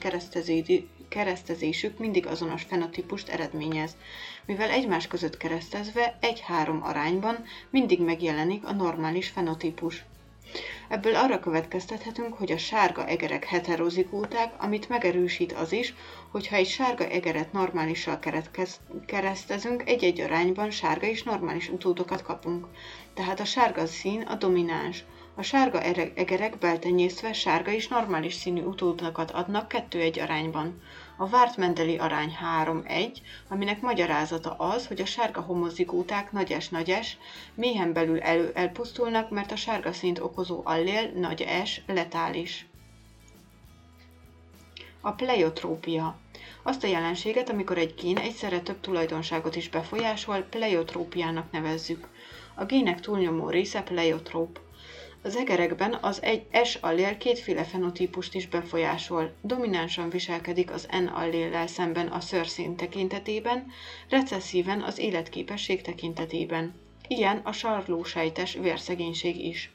[1.09, 3.95] keresztezésük mindig azonos fenotípust eredményez,
[4.45, 10.05] mivel egymás között keresztezve egy-három arányban mindig megjelenik a normális fenotípus.
[10.87, 15.93] Ebből arra következtethetünk, hogy a sárga egerek heterozigóták, amit megerősít az is,
[16.31, 18.19] hogy ha egy sárga egeret normálissal
[19.05, 22.67] keresztezünk, egy-egy arányban sárga és normális utódokat kapunk.
[23.13, 25.03] Tehát a sárga szín a domináns.
[25.35, 25.81] A sárga
[26.15, 30.81] egerek beltenyésztve sárga és normális színű utódokat adnak kettő-egy arányban.
[31.19, 37.17] A várt Mendeli arány 3-1, aminek magyarázata az, hogy a sárga homozigóták nagyes-nagyes,
[37.53, 42.65] méhen belül elő elpusztulnak, mert a sárga szint okozó allél nagy S letális.
[45.01, 46.17] A pleiotrópia.
[46.63, 52.07] Azt a jelenséget, amikor egy gén egyszerre több tulajdonságot is befolyásol, pleiotrópiának nevezzük.
[52.55, 54.59] A gének túlnyomó része pleiotróp.
[55.27, 59.33] Az egerekben az egy S allél kétféle fenotípust is befolyásol.
[59.41, 63.67] Dominánsan viselkedik az N alléllel szemben a szőrszín tekintetében,
[64.09, 66.73] recesszíven az életképesség tekintetében.
[67.07, 69.71] Ilyen a sarlósejtes vérszegénység is.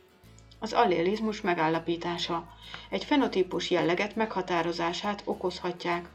[0.58, 2.48] Az allélizmus megállapítása.
[2.90, 6.08] Egy fenotípus jelleget meghatározását okozhatják.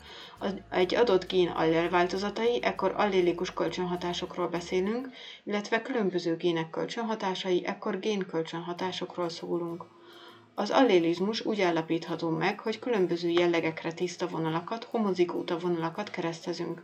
[0.70, 5.10] Egy adott gén allélváltozatai, ekkor allélikus kölcsönhatásokról beszélünk,
[5.44, 9.86] illetve különböző gének kölcsönhatásai, ekkor génkölcsönhatásokról szólunk.
[10.56, 16.84] Az allélizmus úgy állapítható meg, hogy különböző jellegekre tiszta vonalakat, homozigóta vonalakat keresztezünk.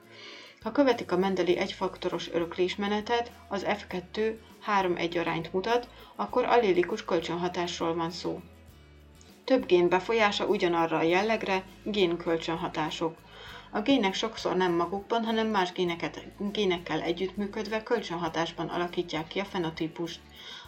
[0.61, 4.35] Ha követik a Mendeli egyfaktoros öröklésmenetet, az F2
[4.81, 8.41] 3-1 arányt mutat, akkor allélikus kölcsönhatásról van szó.
[9.43, 13.15] Több gén befolyása ugyanarra a jellegre, génkölcsönhatások.
[13.75, 20.19] A gének sokszor nem magukban, hanem más géneket, génekkel együttműködve kölcsönhatásban alakítják ki a fenotípust.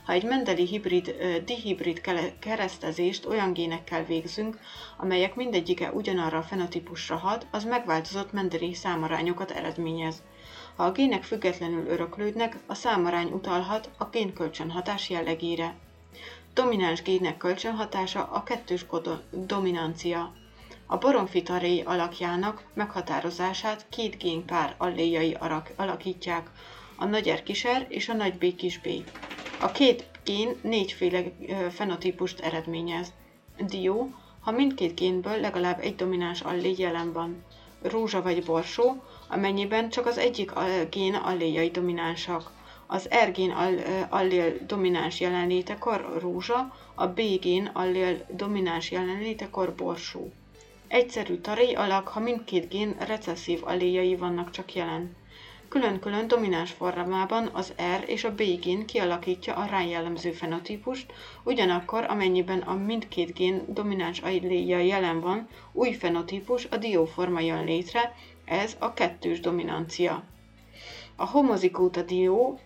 [0.06, 1.16] Ha egy mendeli hibrid,
[1.46, 2.02] dihibrid
[2.40, 4.60] keresztezést olyan génekkel végzünk,
[4.98, 10.24] amelyek mindegyike ugyanarra a fenotípusra hat, az megváltozott mendeli számarányokat eredményez.
[10.76, 15.76] Ha a gének függetlenül öröklődnek, a számarány utalhat a génkölcsönhatás jellegére.
[16.54, 18.86] Domináns gének kölcsönhatása a kettős
[19.32, 20.34] dominancia.
[20.88, 25.38] A baromfitaré alakjának meghatározását két génpár alléjai
[25.76, 26.50] alakítják,
[26.98, 28.46] a nagy R kis R és a nagy B
[28.84, 28.88] B.
[29.62, 31.24] A két gén négyféle
[31.70, 33.14] fenotípust eredményez.
[33.60, 37.44] Dió, ha mindkét génből legalább egy domináns allé jelen van.
[37.82, 40.52] Rózsa vagy borsó, amennyiben csak az egyik
[40.90, 42.52] gén alléjai dominánsak.
[42.88, 43.52] Az R gén
[44.10, 50.32] allél domináns jelenlétekor rózsa, a B gén allél domináns jelenlétekor borsó.
[50.88, 55.16] Egyszerű taréj alak, ha mindkét gén recesszív alléjai vannak csak jelen.
[55.70, 62.04] Külön-külön domináns formában az R és a B gén kialakítja a rá jellemző fenotípust, ugyanakkor
[62.04, 68.76] amennyiben a mindkét gén domináns alléja jelen van, új fenotípus, a dióforma jön létre, ez
[68.80, 70.24] a kettős dominancia.
[71.16, 72.60] A homozigóta dió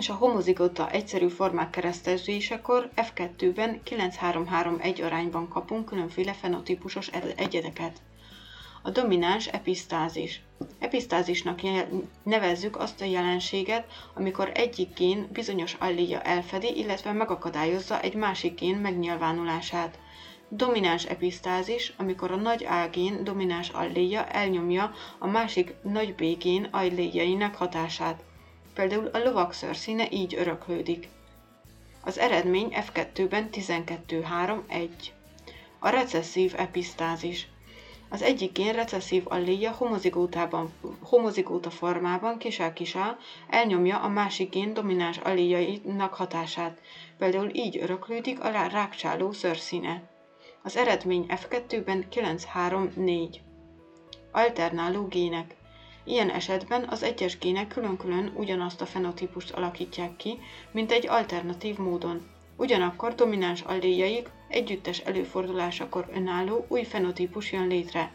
[0.00, 8.00] és a homozigóta egyszerű formák keresztezésekor F2-ben 9-3-3-1 arányban kapunk különféle fenotípusos egyedeket.
[8.82, 10.42] A domináns episztázis.
[10.78, 11.60] Episztázisnak
[12.22, 18.76] nevezzük azt a jelenséget, amikor egyik gén bizonyos alléja elfedi, illetve megakadályozza egy másik gén
[18.76, 19.98] megnyilvánulását.
[20.48, 26.68] Domináns episztázis, amikor a nagy A gén domináns alléja elnyomja a másik nagy B gén
[26.70, 28.28] alléjainak hatását.
[28.74, 31.08] Például a lovak szőrszíne így öröklődik.
[32.04, 34.88] Az eredmény F2-ben 12-3-1.
[35.78, 37.48] A recesszív episztázis.
[38.08, 43.16] Az egyik gén recesszív alléja homozigótában, homozigóta formában kisá-kisá
[43.48, 46.80] elnyomja a másik gén domináns alléjainak hatását,
[47.18, 50.02] például így öröklődik a rákcsáló szőrszíne.
[50.62, 53.34] Az eredmény F2-ben 9-3-4.
[54.32, 55.54] Alternáló gének.
[56.04, 60.38] Ilyen esetben az egyes gének külön-külön ugyanazt a fenotípust alakítják ki,
[60.70, 62.28] mint egy alternatív módon.
[62.56, 68.12] Ugyanakkor domináns alléjaik együttes előfordulásakor önálló új fenotípus jön létre.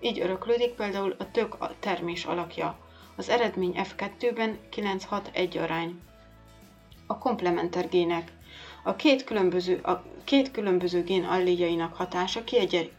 [0.00, 2.78] Így öröklődik például a tök termés alakja.
[3.16, 6.00] Az eredmény F2-ben 9-6-1 arány.
[7.06, 8.32] A komplementer gének.
[8.88, 12.44] A két különböző, a két különböző gén alléjainak hatása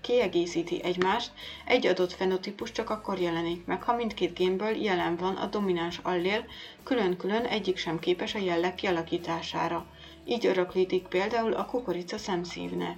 [0.01, 1.31] kiegészíti egymást,
[1.65, 6.45] egy adott fenotípus csak akkor jelenik meg, ha mindkét génből jelen van a domináns allél,
[6.83, 9.85] külön-külön egyik sem képes a jelleg kialakítására.
[10.25, 12.97] Így öröklítik például a kukorica szemszívne.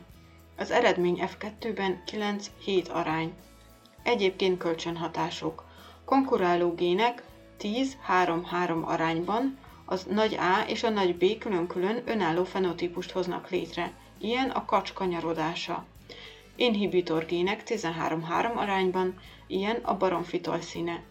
[0.57, 2.03] Az eredmény F2-ben
[2.65, 3.33] 9-7 arány.
[4.03, 5.63] Egyébként kölcsönhatások.
[6.05, 7.23] Konkuráló gének
[7.59, 9.57] 10-3-3 arányban
[9.91, 13.91] az nagy A és a nagy B külön-külön önálló fenotípust hoznak létre.
[14.19, 15.85] Ilyen a kacs kanyarodása.
[16.55, 21.03] Inhibitor gének 13-3 arányban, ilyen a baromfitol színe.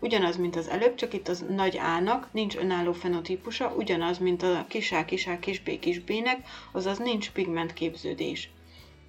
[0.00, 4.64] Ugyanaz, mint az előbb, csak itt az nagy A-nak nincs önálló fenotípusa, ugyanaz, mint a
[4.68, 8.50] kis A, kis A, kis B, kis B-nek, azaz nincs pigmentképződés.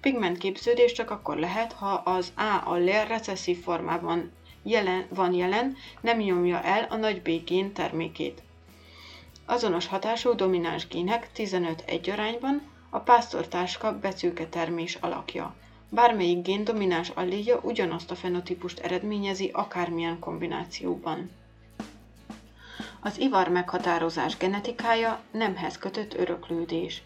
[0.00, 6.62] Pigmentképződés csak akkor lehet, ha az A allél recesszív formában jelen, van jelen, nem nyomja
[6.62, 8.42] el a nagy B gén termékét.
[9.50, 15.54] Azonos hatású domináns gének 15-1 arányban a pásztortáska becőke termés alakja.
[15.88, 21.30] Bármelyik gén domináns alléja ugyanazt a fenotípust eredményezi akármilyen kombinációban.
[23.00, 27.02] Az ivar meghatározás genetikája nemhez kötött öröklődés.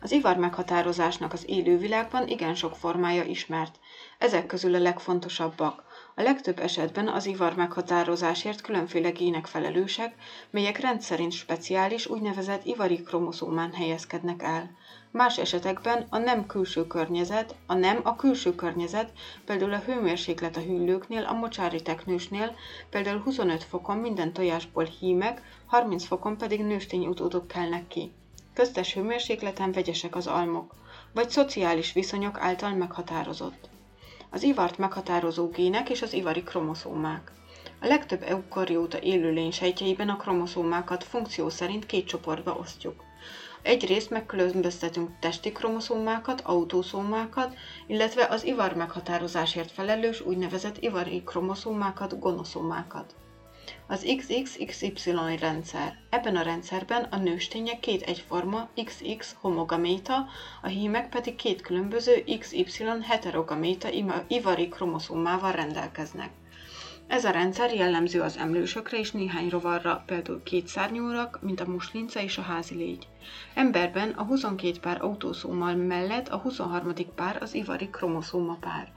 [0.00, 3.78] Az ivar meghatározásnak az élővilágban igen sok formája ismert.
[4.18, 5.83] Ezek közül a legfontosabbak
[6.16, 10.14] a legtöbb esetben az ivar meghatározásért különféle gének felelősek,
[10.50, 14.70] melyek rendszerint speciális úgynevezett ivari kromoszómán helyezkednek el.
[15.10, 19.12] Más esetekben a nem külső környezet, a nem a külső környezet,
[19.44, 22.54] például a hőmérséklet a hüllőknél, a mocsári teknősnél,
[22.90, 28.12] például 25 fokon minden tojásból hímek, 30 fokon pedig nőstény utódok kelnek ki.
[28.52, 30.74] Köztes hőmérsékleten vegyesek az almok,
[31.12, 33.72] vagy szociális viszonyok által meghatározott
[34.34, 37.32] az ivart meghatározó gének és az ivari kromoszómák.
[37.80, 43.02] A legtöbb eukarióta élőlény sejtjeiben a kromoszómákat funkció szerint két csoportba osztjuk.
[43.62, 47.54] Egyrészt megkülönböztetünk testi kromoszómákat, autószómákat,
[47.86, 53.14] illetve az ivar meghatározásért felelős úgynevezett ivari kromoszómákat, gonoszómákat.
[53.86, 55.98] Az XX-XY rendszer.
[56.10, 60.26] Ebben a rendszerben a nőstények két egyforma XX homogaméta,
[60.62, 63.88] a hímek pedig két különböző XY heterogaméta
[64.28, 66.30] ivari kromoszómával rendelkeznek.
[67.06, 72.38] Ez a rendszer jellemző az emlősökre és néhány rovarra, például kétszárnyúrak, mint a muslinca és
[72.38, 73.08] a házi légy.
[73.54, 76.92] Emberben a 22 pár autószómal mellett a 23.
[77.14, 78.92] pár az ivari kromoszóma pár.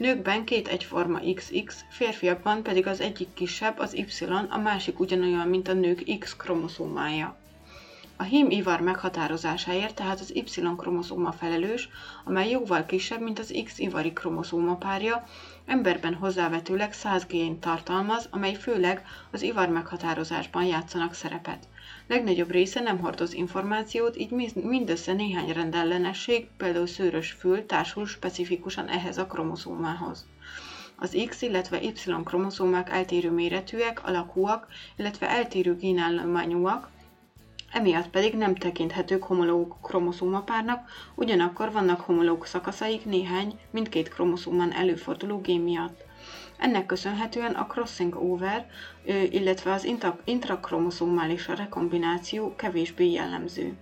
[0.00, 5.68] Nőkben két egyforma XX, férfiakban pedig az egyik kisebb, az Y, a másik ugyanolyan, mint
[5.68, 7.36] a nők X kromoszómája.
[8.16, 11.88] A hím ivar meghatározásáért tehát az Y-kromoszóma felelős,
[12.24, 15.24] amely jóval kisebb, mint az X ivari kromoszóma párja,
[15.66, 21.68] emberben hozzávetőleg 100 gént tartalmaz, amely főleg az ivar meghatározásban játszanak szerepet.
[22.10, 29.18] Legnagyobb része nem hordoz információt, így mindössze néhány rendellenesség, például szőrös fül társul specifikusan ehhez
[29.18, 30.26] a kromoszómához.
[30.96, 31.92] Az X, illetve Y
[32.24, 36.88] kromoszómák eltérő méretűek, alakúak, illetve eltérő génállományúak,
[37.72, 45.60] emiatt pedig nem tekinthetők homológ kromoszómapárnak, ugyanakkor vannak homológ szakaszaik néhány, mindkét kromoszómán előforduló gén
[45.60, 46.08] miatt.
[46.60, 48.66] Ennek köszönhetően a crossing over,
[49.30, 49.88] illetve az
[50.24, 53.76] intrakromoszómális rekombináció kevésbé jellemző.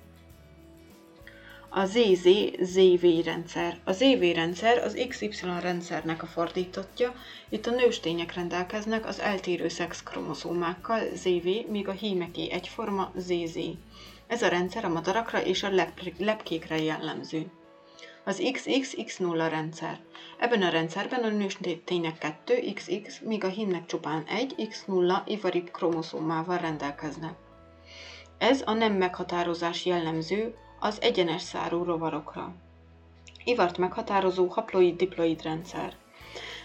[1.68, 3.78] A ZZ-ZV rendszer.
[3.84, 7.14] A ZV rendszer az XY rendszernek a fordítottja,
[7.48, 13.58] itt a nőstények rendelkeznek az eltérő szex kromoszómákkal ZV, míg a hímeké egyforma ZZ.
[14.26, 15.86] Ez a rendszer a madarakra és a
[16.18, 17.46] lepkékre jellemző.
[18.28, 19.98] Az XX-X0 rendszer.
[20.38, 26.58] Ebben a rendszerben a nőstények 2 XX, míg a hímnek csupán 1 X0 ivari kromoszómával
[26.58, 27.34] rendelkeznek.
[28.38, 32.54] Ez a nem meghatározás jellemző az egyenes szárú rovarokra.
[33.44, 35.96] Ivart meghatározó haploid-diploid rendszer.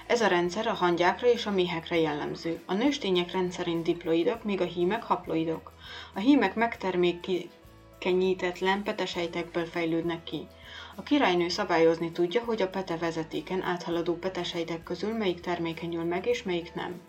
[0.07, 2.61] Ez a rendszer a hangyákra és a méhekre jellemző.
[2.65, 5.71] A nőstények rendszerint diploidok, míg a hímek haploidok.
[6.13, 10.47] A hímek megtermékenyítetlen petesejtekből fejlődnek ki.
[10.95, 16.43] A királynő szabályozni tudja, hogy a pete vezetéken áthaladó petesejtek közül melyik termékenyül meg és
[16.43, 17.01] melyik nem.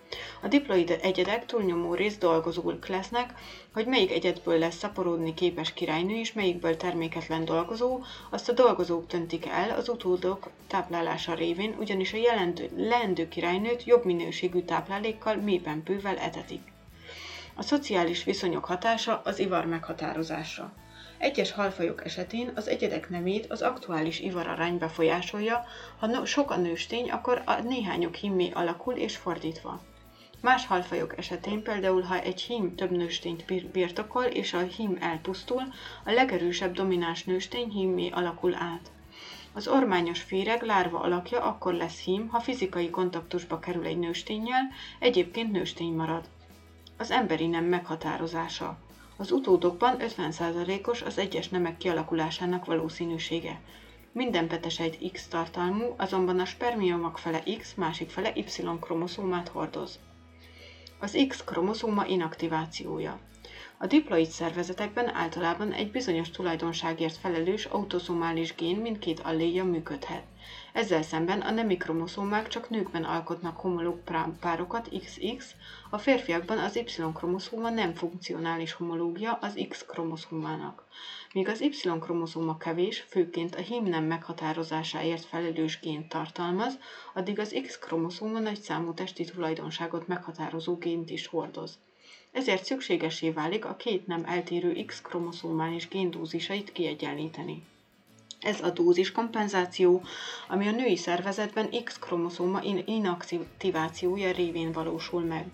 [0.43, 3.35] A diploid egyedek túlnyomó rész dolgozók lesznek,
[3.73, 9.47] hogy melyik egyedből lesz szaporodni képes királynő és melyikből terméketlen dolgozó, azt a dolgozók töntik
[9.47, 16.17] el az utódok táplálása révén, ugyanis a jelentő, leendő királynőt jobb minőségű táplálékkal mélyben bővel
[16.17, 16.73] etetik.
[17.55, 20.73] A szociális viszonyok hatása az ivar meghatározása.
[21.19, 25.65] Egyes halfajok esetén az egyedek nemét az aktuális ivararány befolyásolja,
[25.99, 29.81] ha no, sok a nőstény, akkor a néhányok himmé alakul és fordítva.
[30.41, 35.63] Más halfajok esetén például, ha egy hím több nőstényt birtokol és a hím elpusztul,
[36.05, 38.91] a legerősebb domináns nőstény hímmé alakul át.
[39.53, 44.63] Az ormányos féreg lárva alakja akkor lesz hím, ha fizikai kontaktusba kerül egy nősténnyel,
[44.99, 46.29] egyébként nőstény marad.
[46.99, 48.79] Az emberi nem meghatározása.
[49.17, 53.61] Az utódokban 50%-os az egyes nemek kialakulásának valószínűsége.
[54.13, 58.45] Minden petesejt X tartalmú, azonban a spermiumok fele X, másik fele Y
[58.81, 59.99] kromoszómát hordoz.
[61.01, 63.21] Az X-kromoszóma inaktivációja.
[63.79, 70.23] A diploid szervezetekben általában egy bizonyos tulajdonságért felelős autoszomális gén mindkét alléja működhet.
[70.73, 74.01] Ezzel szemben a nemi kromoszómák csak nőkben alkotnak homológ
[74.41, 75.55] párokat XX,
[75.95, 80.85] a férfiakban az Y-kromoszóma nem funkcionális homológia az X-kromoszómának.
[81.33, 86.79] Míg az Y-kromoszóma kevés, főként a hímnem meghatározásáért felelős gént tartalmaz,
[87.15, 91.79] addig az X-kromoszóma nagy számú testi tulajdonságot meghatározó gént is hordoz.
[92.33, 97.63] Ezért szükségesé válik a két nem eltérő X-kromoszómális géndózisait kiegyenlíteni.
[98.41, 100.03] Ez a dózis kompenzáció,
[100.49, 105.47] ami a női szervezetben X-kromoszóma inaktivációja révén valósul meg.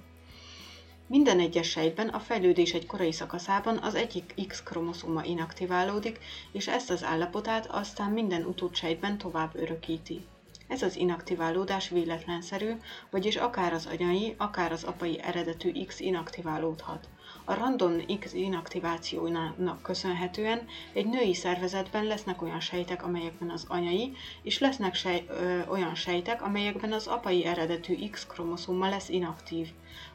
[1.11, 6.19] Minden egyes sejtben a fejlődés egy korai szakaszában az egyik X-kromoszóma inaktiválódik,
[6.53, 10.27] és ezt az állapotát aztán minden utódsejtben tovább örökíti.
[10.69, 12.71] Ez az inaktiválódás véletlenszerű,
[13.11, 17.09] vagyis akár az anyai, akár az apai eredetű X inaktiválódhat.
[17.45, 24.13] A random X inaktivációnak köszönhetően egy női szervezetben lesznek olyan sejtek, amelyekben az anyai,
[24.43, 29.69] és lesznek sej, ö, olyan sejtek, amelyekben az apai eredetű X-kromoszóma lesz inaktív.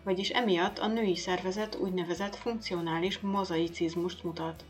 [0.03, 4.63] Vagyis emiatt a női szervezet úgynevezett funkcionális mozaicizmust mutat.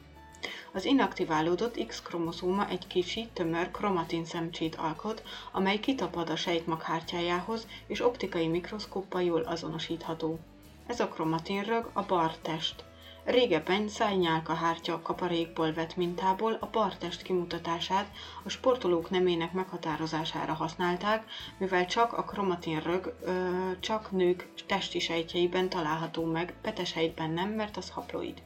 [0.73, 8.05] Az inaktiválódott X-kromoszóma egy kicsi, tömör kromatin szemcsét alkot, amely kitapad a sejtmag hártyájához, és
[8.05, 10.39] optikai mikroszkóppal jól azonosítható.
[10.87, 12.83] Ez a kromatinrög a bar test.
[13.23, 18.11] Régebben szájnyálka hártya kaparékból vett mintából a bartest kimutatását
[18.43, 21.23] a sportolók nemének meghatározására használták,
[21.57, 27.89] mivel csak a kromatinrög ö, csak nők testi sejtjeiben található meg, petesejtben nem, mert az
[27.89, 28.41] haploid.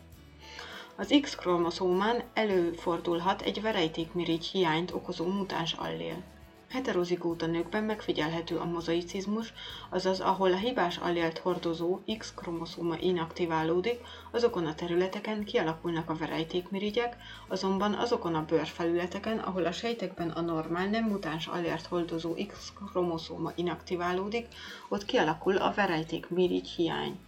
[0.95, 6.23] Az X-kromoszómán előfordulhat egy verejtékmirigy hiányt okozó mutáns allél.
[6.69, 9.53] Heterozigóta nőkben megfigyelhető a mozaicizmus,
[9.89, 13.99] azaz ahol a hibás allélt hordozó X-kromoszóma inaktiválódik,
[14.31, 17.17] azokon a területeken kialakulnak a verejtékmirigyek,
[17.47, 24.47] azonban azokon a bőrfelületeken, ahol a sejtekben a normál nem mutáns allélt hordozó X-kromoszóma inaktiválódik,
[24.89, 27.19] ott kialakul a verejtékmirigy hiány.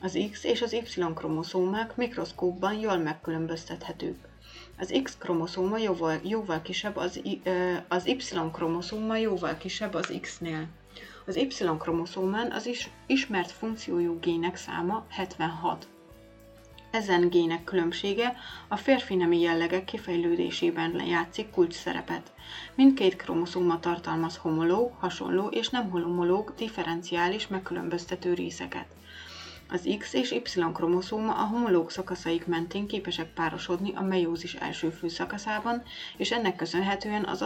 [0.00, 4.27] Az X és az Y-kromoszómák mikroszkópban jól megkülönböztethetők.
[4.78, 7.20] Az X-kromoszóma jóval, jóval kisebb, az,
[7.88, 10.66] az Y-kromoszóma jóval kisebb az X-nél.
[11.26, 15.88] Az Y-kromoszómán az is, ismert funkciójú gének száma 76.
[16.90, 18.36] Ezen gének különbsége
[18.68, 22.32] a férfi nemi jellegek kifejlődésében játszik kulcs szerepet.
[22.74, 28.86] Mindkét kromoszóma tartalmaz homológ, hasonló és nem homológ differenciális megkülönböztető részeket.
[29.70, 35.82] Az X és Y kromoszóma a homológ szakaszaik mentén képesek párosodni a meiózis első főszakaszában,
[36.16, 37.42] és ennek köszönhetően az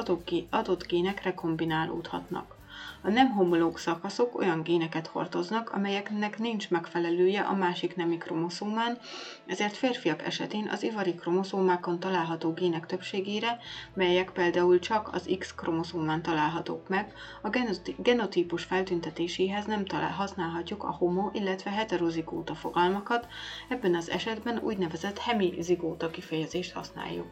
[0.50, 2.61] adott gének rekombinálódhatnak.
[3.04, 8.98] A nem homológ szakaszok olyan géneket hordoznak, amelyeknek nincs megfelelője a másik nemi kromoszómán,
[9.46, 13.58] ezért férfiak esetén az ivari kromoszómákon található gének többségére,
[13.94, 20.90] melyek például csak az X kromoszómán találhatók meg, a genotípus feltüntetéséhez nem talál, használhatjuk a
[20.90, 23.26] homo, illetve heterozigóta fogalmakat,
[23.68, 27.26] ebben az esetben úgynevezett hemizigóta kifejezést használjuk.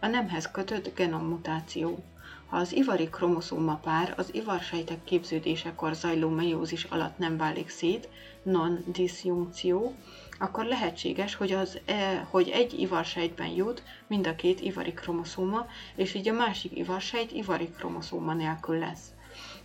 [0.00, 2.04] A nemhez kötött genommutáció.
[2.52, 8.08] Az ivari kromoszóma pár az ivarsejtek képződésekor zajló meiózis alatt nem válik szét,
[8.42, 9.94] non-diszjunkció,
[10.38, 16.14] akkor lehetséges, hogy, az, e, hogy egy ivarsejtben jut mind a két ivari kromoszóma, és
[16.14, 19.12] így a másik ivarsejt ivari kromoszóma nélkül lesz.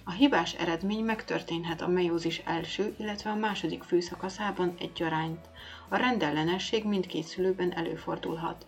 [0.03, 5.49] A hibás eredmény megtörténhet a meiózis első, illetve a második főszakaszában egyaránt.
[5.89, 8.65] A rendellenesség mindkét szülőben előfordulhat.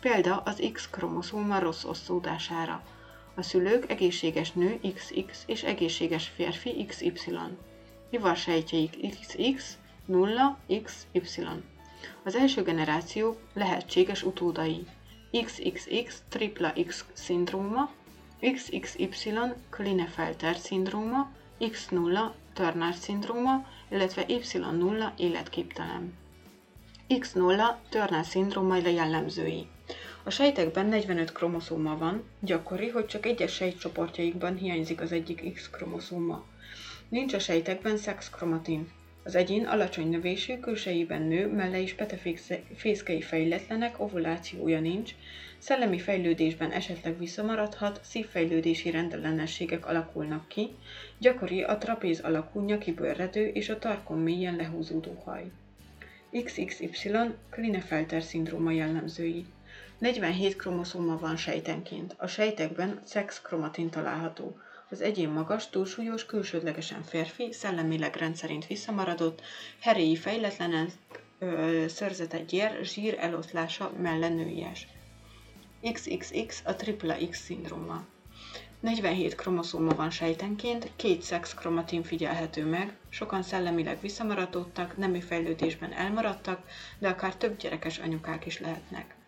[0.00, 2.82] Példa az X-kromoszóma rossz osztódására.
[3.34, 7.10] A szülők egészséges nő XX és egészséges férfi XY.
[8.10, 11.46] Ivarsejtjeik XX, 0, XY.
[12.22, 14.86] Az első generáció lehetséges utódai.
[15.44, 17.90] XXX tripla X szindróma,
[18.52, 19.38] XXY
[19.70, 26.14] Klinefelter szindróma, X0 Turner szindróma, illetve Y0 életképtelen.
[27.08, 29.66] X0 Turner szindróma jellemzői.
[30.30, 36.44] A sejtekben 45 kromoszóma van, gyakori, hogy csak egyes sejtcsoportjaikban hiányzik az egyik X-kromoszóma.
[37.08, 38.88] Nincs a sejtekben szexkromatin.
[39.24, 45.14] Az egyén alacsony növésű, külsejében nő, melle és petefészkei fejletlenek, ovulációja nincs,
[45.58, 50.68] szellemi fejlődésben esetleg visszamaradhat, szívfejlődési rendellenességek alakulnak ki,
[51.18, 55.50] gyakori a trapéz alakú nyaki bőrredő és a tarkon mélyen lehúzódó haj.
[56.44, 57.10] XXY
[57.50, 59.44] Klinefelter szindróma jellemzői.
[60.00, 62.14] 47 kromoszóma van sejtenként.
[62.18, 64.56] A sejtekben szex kromatin található.
[64.90, 69.40] Az egyén magas, túlsúlyos, külsődlegesen férfi, szellemileg rendszerint visszamaradott,
[69.80, 70.88] heréi fejletlenen,
[71.86, 74.86] szörzete gyér, zsír eloszlása mellenőjes.
[75.92, 78.04] XXX a tripla X szindróma.
[78.80, 86.62] 47 kromoszóma van sejtenként, két szex kromatin figyelhető meg, sokan szellemileg visszamaradottak, nemi fejlődésben elmaradtak,
[86.98, 89.18] de akár több gyerekes anyukák is lehetnek.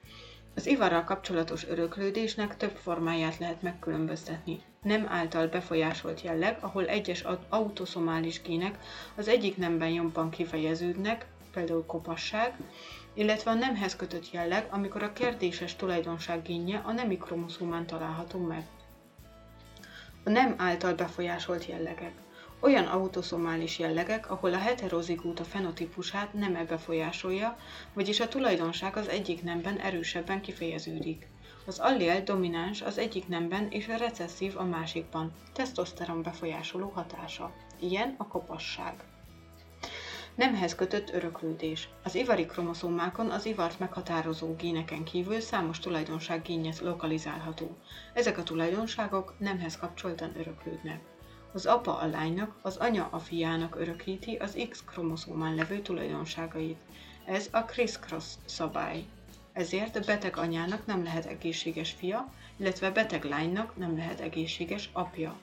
[0.55, 4.61] Az ivarral kapcsolatos öröklődésnek több formáját lehet megkülönböztetni.
[4.83, 8.79] Nem által befolyásolt jelleg, ahol egyes autoszomális gének
[9.15, 12.55] az egyik nemben jobban kifejeződnek, például kopasság,
[13.15, 18.67] illetve a nemhez kötött jelleg, amikor a kérdéses tulajdonság génje a nemi kromoszómán található meg.
[20.25, 22.13] A nem által befolyásolt jellegek.
[22.65, 27.57] Olyan autoszomális jellegek, ahol a heterozigóta fenotípusát neme befolyásolja,
[27.93, 31.29] vagyis a tulajdonság az egyik nemben erősebben kifejeződik.
[31.67, 37.53] Az allél domináns az egyik nemben és a recesszív a másikban, tesztoszteron befolyásoló hatása.
[37.81, 38.95] Ilyen a kopasság.
[40.35, 41.89] Nemhez kötött öröklődés.
[42.03, 47.77] Az ivari kromoszómákon az ivart meghatározó géneken kívül számos tulajdonság génje lokalizálható.
[48.15, 51.12] Ezek a tulajdonságok nemhez kapcsoltan öröklődnek.
[51.55, 56.79] Az apa a lánynak, az anya a fiának örökíti az X kromoszómán levő tulajdonságait.
[57.25, 59.05] Ez a criss-cross szabály.
[59.53, 65.37] Ezért a beteg anyának nem lehet egészséges fia, illetve beteg lánynak nem lehet egészséges apja.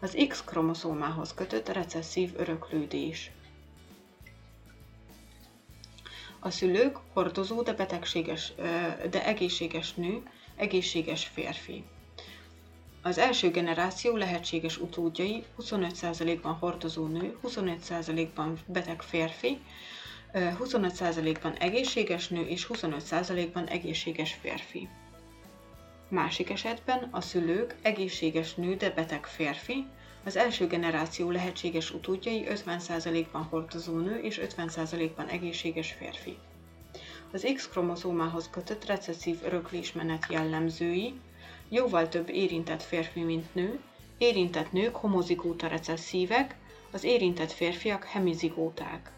[0.00, 3.30] Az X kromoszómához kötött recesszív öröklődés.
[6.38, 8.52] A szülők hordozó, de betegséges,
[9.10, 10.22] de egészséges nő,
[10.56, 11.84] egészséges férfi.
[13.06, 19.58] Az első generáció lehetséges utódjai 25%-ban hordozó nő, 25%-ban beteg férfi,
[20.34, 24.88] 25%-ban egészséges nő és 25%-ban egészséges férfi.
[26.08, 29.86] Másik esetben a szülők egészséges nő, de beteg férfi,
[30.24, 36.36] az első generáció lehetséges utódjai 50%-ban hordozó nő és 50%-ban egészséges férfi.
[37.32, 41.14] Az X-kromoszómához kötött recesszív öröklésmenet jellemzői
[41.68, 43.80] jóval több érintett férfi, mint nő,
[44.18, 46.56] érintett nők homozigóta recesszívek,
[46.92, 49.12] az érintett férfiak hemizigóták.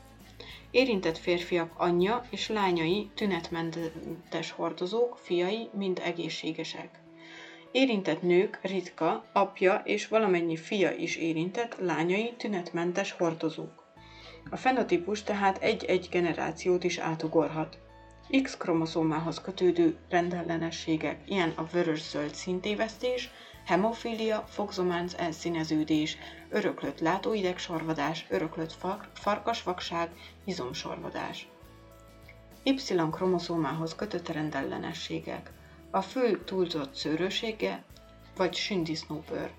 [0.71, 7.01] Érintett férfiak anyja és lányai tünetmentes hordozók, fiai mind egészségesek.
[7.73, 13.87] Érintett nők ritka, apja és valamennyi fia is érintett, lányai tünetmentes hordozók.
[14.51, 17.79] A fenotípus tehát egy-egy generációt is átugorhat.
[18.43, 23.31] X kromoszómához kötődő rendellenességek, ilyen a vörös-zöld szintévesztés,
[23.65, 26.17] hemofília, fogzománc elszíneződés,
[26.51, 30.11] öröklött látóideg sorvadás, öröklött far- farkasvakság,
[30.45, 31.49] izomsorvadás.
[32.63, 32.75] Y
[33.11, 35.53] kromoszómához kötött rendellenességek
[35.91, 37.85] a fő túlzott szőrössége
[38.37, 39.51] vagy sündisznóbőr.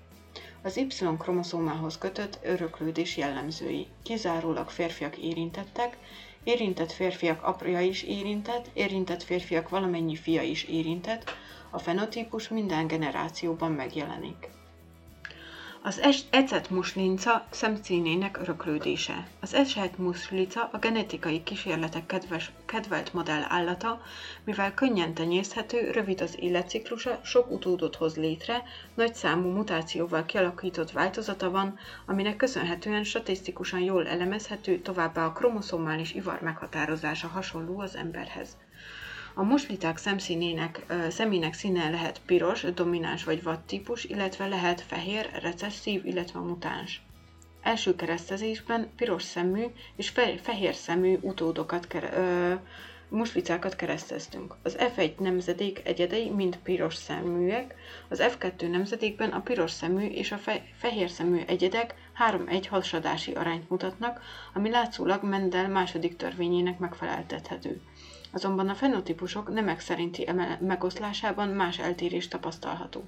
[0.62, 3.86] Az Y-kromoszómához kötött öröklődés jellemzői.
[4.02, 5.96] Kizárólag férfiak érintettek,
[6.44, 11.30] érintett férfiak apja is érintett, érintett férfiak valamennyi fia is érintett,
[11.70, 14.48] a fenotípus minden generációban megjelenik.
[15.82, 16.00] Az
[16.30, 19.26] ecetmuslinca szemszínének öröklődése.
[19.40, 24.02] Az ecetmuslica a genetikai kísérletek kedves, kedvelt modell állata,
[24.44, 28.62] mivel könnyen tenyészhető, rövid az életciklusa, sok utódot hoz létre,
[28.94, 36.40] nagy számú mutációval kialakított változata van, aminek köszönhetően statisztikusan jól elemezhető, továbbá a kromoszomális ivar
[36.40, 38.56] meghatározása hasonló az emberhez.
[39.34, 46.06] A musliták szemszínének, szemének színe lehet piros, domináns vagy vad típus, illetve lehet fehér, recesszív,
[46.06, 47.02] illetve mutáns.
[47.62, 49.64] Első keresztezésben piros szemű
[49.96, 50.12] és
[50.42, 52.54] fehér szemű utódokat, ö,
[53.08, 54.54] muslicákat kereszteztünk.
[54.62, 57.74] Az F1 nemzedék egyedei mind piros szeműek,
[58.08, 63.70] az F2 nemzedékben a piros szemű és a fe- fehér szemű egyedek 3-1 hasadási arányt
[63.70, 64.20] mutatnak,
[64.54, 67.80] ami látszólag Mendel második törvényének megfeleltethető.
[68.32, 70.28] Azonban a fenotípusok nemek szerinti
[70.60, 73.04] megoszlásában más eltérés tapasztalható.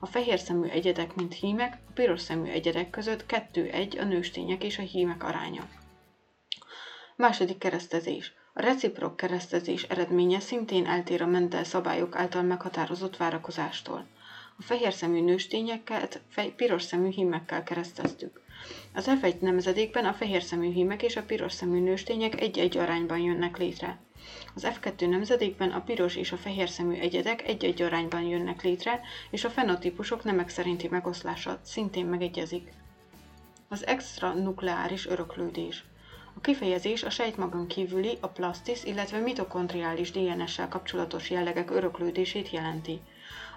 [0.00, 4.78] A fehér szemű egyedek, mint hímek, a piros szemű egyedek között 2-1 a nőstények és
[4.78, 5.68] a hímek aránya.
[7.16, 8.32] Második keresztezés.
[8.52, 14.06] A reciprok keresztezés eredménye szintén eltér a Mendel szabályok által meghatározott várakozástól.
[14.58, 16.20] A fehér szemű nőstényeket
[16.56, 18.40] piros szemű hímekkel kereszteztük.
[18.94, 23.56] Az F1 nemzedékben a fehér szemű hímek és a piros szemű nőstények egy-egy arányban jönnek
[23.56, 23.98] létre.
[24.54, 29.00] Az F2 nemzedékben a piros és a fehér szemű egyedek egy-egy arányban jönnek létre,
[29.30, 32.72] és a fenotípusok nemek szerinti megoszlása szintén megegyezik.
[33.68, 35.84] Az extra nukleáris öröklődés.
[36.36, 43.00] A kifejezés a sejtmagon kívüli, a plastis, illetve mitokondriális DNS-sel kapcsolatos jellegek öröklődését jelenti.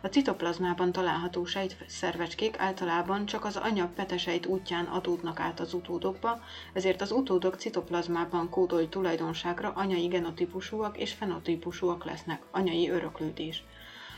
[0.02, 6.40] A citoplazmában található sejtszervecskék általában csak az anya petesejt útján adódnak át az utódokba,
[6.74, 13.64] ezért az utódok citoplazmában kódolt tulajdonságra anyai genotípusúak és fenotípusúak lesznek, anyai öröklődés.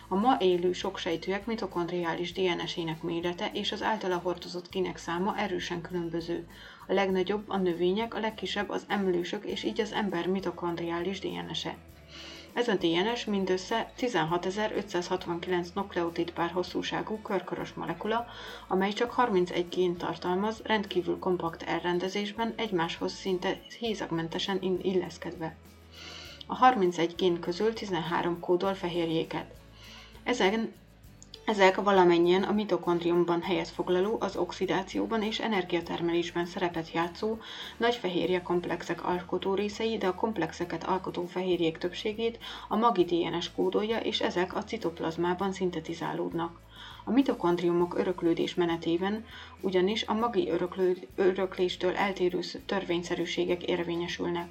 [0.08, 6.48] A ma élő soksejtűek mitokondriális DNS-ének mérete és az általa hordozott kinek száma erősen különböző.
[6.88, 11.78] A legnagyobb a növények, a legkisebb az emlősök és így az ember mitokondriális DNS-e.
[12.54, 18.26] Ez a DNS mindössze 16.569 nukleotid pár hosszúságú körkörös molekula,
[18.68, 25.56] amely csak 31 gén tartalmaz, rendkívül kompakt elrendezésben, egymáshoz szinte hézagmentesen illeszkedve.
[26.48, 29.46] A 31 gén közül 13 kódol fehérjéket.
[30.24, 30.74] Ezen
[31.46, 37.38] ezek valamennyien a mitokondriumban helyet foglaló, az oxidációban és energiatermelésben szerepet játszó
[37.78, 43.98] nagy fehérje komplexek alkotó részei, de a komplexeket alkotó fehérjék többségét a magi DNS kódolja,
[43.98, 46.60] és ezek a citoplazmában szintetizálódnak.
[47.04, 49.26] A mitokondriumok öröklődés menetében
[49.62, 54.50] ugyanis a magi öröklő, örökléstől eltérő törvényszerűségek érvényesülnek.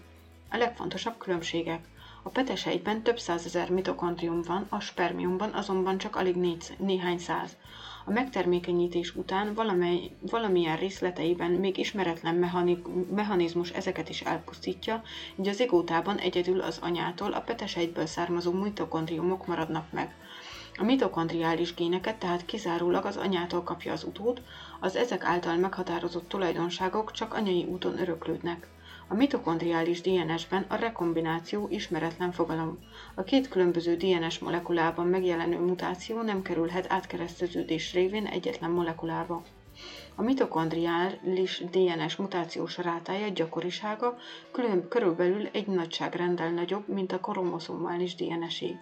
[0.51, 1.85] A legfontosabb különbségek–
[2.23, 7.57] a petesejtben több százezer mitokondrium van, a spermiumban azonban csak alig négy, néhány száz.
[8.05, 12.51] A megtermékenyítés után valamely, valamilyen részleteiben még ismeretlen
[13.11, 15.03] mechanizmus ezeket is elpusztítja,
[15.37, 20.15] így az igótában egyedül az anyától a petesejtből származó mitokondriumok maradnak meg.
[20.77, 24.43] A mitokondriális géneket tehát kizárólag az anyától kapja az utód,
[24.81, 28.69] az ezek által meghatározott tulajdonságok csak anyai úton öröklődnek.
[29.13, 32.79] A mitokondriális DNS-ben a rekombináció ismeretlen fogalom.
[33.15, 39.43] A két különböző DNS molekulában megjelenő mutáció nem kerülhet átkereszteződés révén egyetlen molekulába.
[40.15, 44.19] A mitokondriális DNS mutációs rátája gyakorisága
[44.51, 48.77] külön, körülbelül egy nagyságrenddel nagyobb, mint a kromoszomális DNS-é.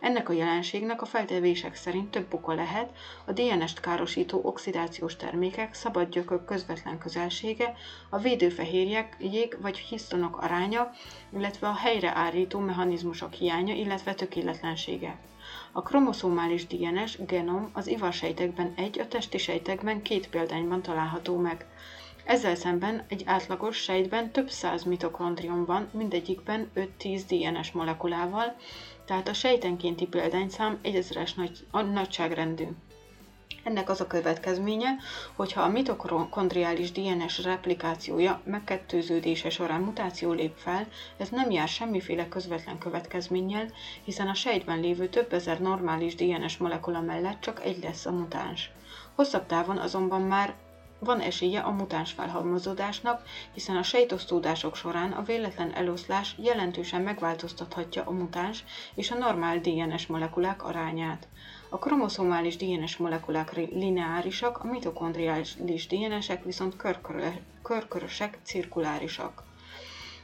[0.00, 2.90] Ennek a jelenségnek a feltevések szerint több oka lehet,
[3.24, 7.74] a DNS-t károsító oxidációs termékek, szabad gyökök közvetlen közelsége,
[8.10, 10.90] a védőfehérjek, jég vagy hisztonok aránya,
[11.32, 15.18] illetve a helyreállító mechanizmusok hiánya, illetve tökéletlensége.
[15.72, 21.66] A kromoszomális DNS genom az ivarsejtekben egy, a testi sejtekben két példányban található meg.
[22.24, 26.70] Ezzel szemben egy átlagos sejtben több száz mitokondrium van, mindegyikben
[27.00, 28.56] 5-10 DNS molekulával,
[29.06, 32.66] tehát a sejtenkénti példányszám egyezeres nagy, nagyságrendű.
[33.64, 34.88] Ennek az a következménye,
[35.34, 40.86] hogyha a mitokondriális DNS replikációja megkettőződése során mutáció lép fel,
[41.16, 43.66] ez nem jár semmiféle közvetlen következménnyel,
[44.04, 48.70] hiszen a sejtben lévő több ezer normális DNS molekula mellett csak egy lesz a mutáns.
[49.14, 50.54] Hosszabb távon azonban már
[51.04, 58.10] van esélye a mutáns felhalmozódásnak, hiszen a sejtosztódások során a véletlen eloszlás jelentősen megváltoztathatja a
[58.10, 61.28] mutáns és a normál DNS molekulák arányát.
[61.68, 65.56] A kromoszomális DNS molekulák lineárisak, a mitokondriális
[65.88, 66.76] DNS-ek viszont
[67.62, 69.42] körkörösek, cirkulárisak.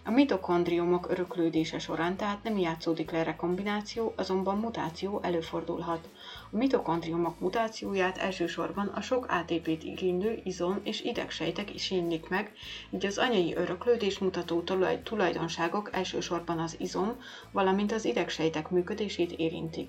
[0.05, 6.09] A mitokondriumok öröklődése során tehát nem játszódik le rekombináció, azonban mutáció előfordulhat.
[6.53, 12.53] A mitokondriumok mutációját elsősorban a sok ATP-t igénylő izom és idegsejtek is ínylik meg,
[12.91, 14.63] így az anyai öröklődés mutató
[15.03, 17.17] tulajdonságok elsősorban az izom,
[17.53, 19.89] valamint az idegsejtek működését érintik.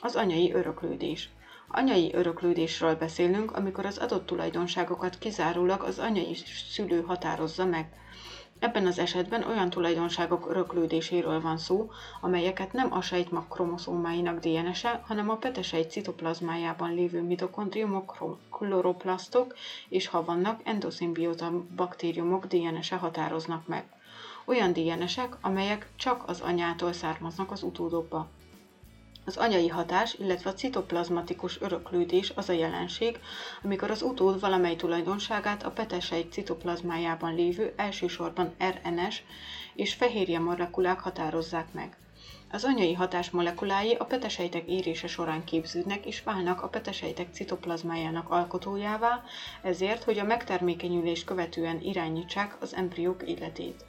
[0.00, 1.28] Az anyai öröklődés.
[1.68, 6.34] Anyai öröklődésről beszélünk, amikor az adott tulajdonságokat kizárólag az anyai
[6.70, 7.88] szülő határozza meg.
[8.58, 11.90] Ebben az esetben olyan tulajdonságok öröklődéséről van szó,
[12.20, 19.54] amelyeket nem a sejtmag kromoszómáinak DNS-e, hanem a petesejt citoplazmájában lévő mitokondriumok, kloroplasztok
[19.88, 23.84] és ha vannak, endoszimbióta baktériumok DNS-e határoznak meg.
[24.44, 28.28] Olyan DNS-ek, amelyek csak az anyától származnak az utódokba.
[29.26, 33.18] Az anyai hatás, illetve a citoplazmatikus öröklődés az a jelenség,
[33.62, 39.22] amikor az utód valamely tulajdonságát a petesejt citoplazmájában lévő elsősorban RNS
[39.74, 41.96] és fehérje molekulák határozzák meg.
[42.50, 49.22] Az anyai hatás molekulái a petesejtek érése során képződnek és válnak a petesejtek citoplazmájának alkotójává,
[49.62, 53.84] ezért, hogy a megtermékenyülés követően irányítsák az embriók életét.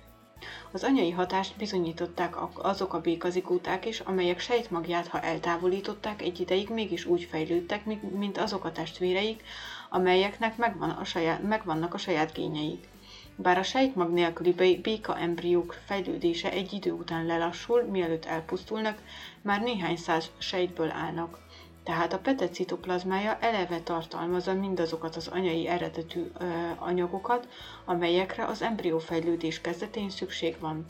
[0.72, 2.36] Az anyai hatást bizonyították
[2.66, 7.86] azok a békazikóták is, amelyek sejtmagját, ha eltávolították, egy ideig mégis úgy fejlődtek,
[8.18, 9.44] mint azok a testvéreik,
[9.90, 12.88] amelyeknek megvan a saját, megvannak a saját gényeik.
[13.36, 19.02] Bár a sejtmag nélküli béka embriók fejlődése egy idő után lelassul, mielőtt elpusztulnak,
[19.42, 21.47] már néhány száz sejtből állnak
[21.88, 26.46] tehát a pete citoplazmája eleve tartalmazza mindazokat az anyai eredetű ö,
[26.80, 27.48] anyagokat,
[27.86, 30.86] amelyekre az embriófejlődés kezdetén szükség van.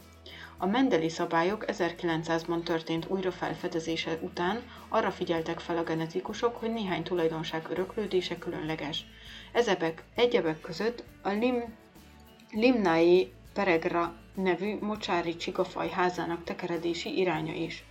[0.57, 7.67] A Mendeli szabályok 1900-ban történt újrafelfedezése után arra figyeltek fel a genetikusok, hogy néhány tulajdonság
[7.69, 9.05] öröklődése különleges.
[9.51, 11.75] Ezebek egyebek között a Lim,
[12.51, 17.83] Limnai peregra nevű mocsári csigafaj házának tekeredési iránya is.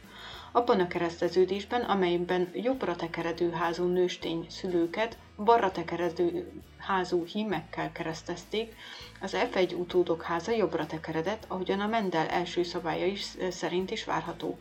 [0.57, 8.75] Abban a kereszteződésben, amelyben jobbra tekeredő házú nőstény szülőket balra tekeredő házú hímekkel keresztezték,
[9.21, 14.59] az F1 utódok háza jobbra tekeredett, ahogyan a Mendel első szabálya is szerint is várható.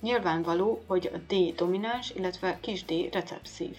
[0.00, 3.76] Nyilvánvaló, hogy a D domináns, illetve kis d recepszív.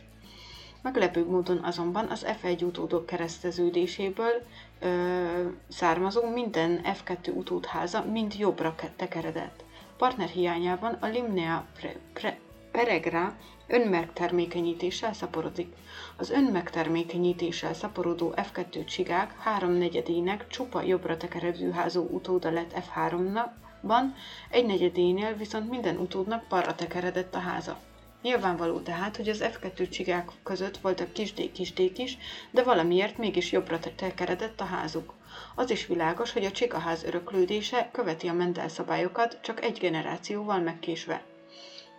[0.81, 4.45] Meglepő módon azonban az F1 utódok kereszteződéséből
[4.79, 9.63] ö, származó minden F2 utódháza mind jobbra tekeredett.
[10.01, 12.39] Partner hiányában a Limnea pre, pre,
[12.71, 13.37] peregra
[13.67, 15.75] önmegtermékenyítéssel szaporodik.
[16.17, 24.03] Az önmegtermékenyítéssel szaporodó F2 csigák háromnegyedének csupa jobbra tekeredő házó utóda lett F3-ban,
[24.49, 27.77] egy negyedénél viszont minden utódnak balra tekeredett a háza.
[28.21, 32.17] Nyilvánvaló tehát, hogy az F2 csigák között voltak kisdék kisdék is,
[32.51, 35.13] de valamiért mégis jobbra tekeredett a házuk.
[35.55, 41.23] Az is világos, hogy a csigaház öröklődése követi a Mendel szabályokat, csak egy generációval megkésve.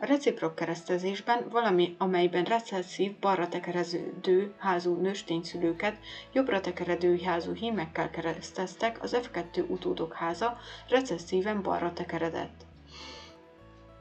[0.02, 5.96] A reciprok keresztezésben valami, amelyben recesszív, balra tekereződő házú nőstényszülőket
[6.32, 12.60] jobbra tekeredő házú hímekkel kereszteztek, az F2 utódok háza recesszíven balra tekeredett.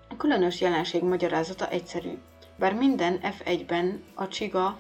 [0.10, 2.18] A különös jelenség magyarázata egyszerű.
[2.58, 4.80] Bár minden F1-ben a csiga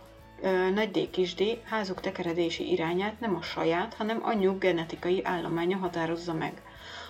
[0.74, 6.34] nagy D kis D házuk tekeredési irányát nem a saját, hanem anyjuk genetikai állománya határozza
[6.34, 6.62] meg.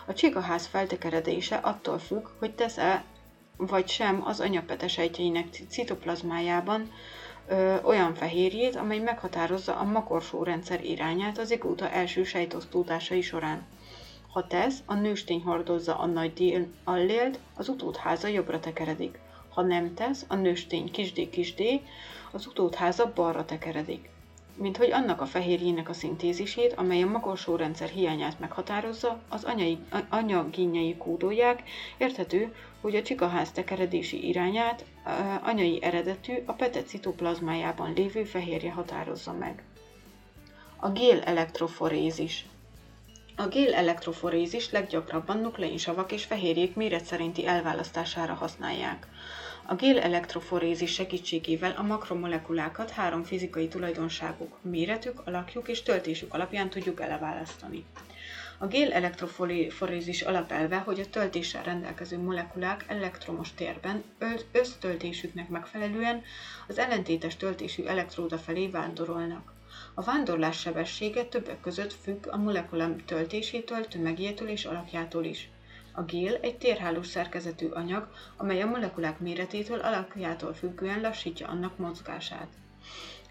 [0.05, 3.03] A csigaház feltekeredése attól függ, hogy tesz-e
[3.57, 6.91] vagy sem az anyapetesejtjeinek citoplazmájában
[7.47, 13.65] ö, olyan fehérjét, amely meghatározza a makorsó rendszer irányát az igóta első sejtosztódásai során.
[14.31, 19.19] Ha tesz, a nőstény hordozza a nagy D allélt, az utódháza jobbra tekeredik.
[19.49, 21.61] Ha nem tesz, a nőstény kis d kis d,
[22.31, 24.09] az utódháza balra tekeredik
[24.55, 29.77] mint hogy annak a fehérjének a szintézisét, amely a magasó rendszer hiányát meghatározza, az anyai,
[30.09, 31.63] anyagínjai kódolják,
[31.97, 34.85] érthető, hogy a csikaház tekeredési irányát
[35.43, 39.63] anyai eredetű, a pete citoplazmájában lévő fehérje határozza meg.
[40.75, 42.45] A gél elektroforézis
[43.35, 49.07] a gél elektroforézis leggyakrabban nukleinsavak és fehérjék méret szerinti elválasztására használják.
[49.71, 57.01] A gél elektroforézis segítségével a makromolekulákat három fizikai tulajdonságuk, méretük, alakjuk és töltésük alapján tudjuk
[57.01, 57.85] eleválasztani.
[58.57, 64.03] A gél elektroforézis alapelve, hogy a töltéssel rendelkező molekulák elektromos térben
[64.51, 66.23] össztöltésüknek megfelelően
[66.67, 69.53] az ellentétes töltésű elektróda felé vándorolnak.
[69.93, 75.49] A vándorlás sebessége többek között függ a molekula töltésétől, tömegétől és alakjától is.
[75.91, 82.47] A gél egy térhálós szerkezetű anyag, amely a molekulák méretétől alakjától függően lassítja annak mozgását.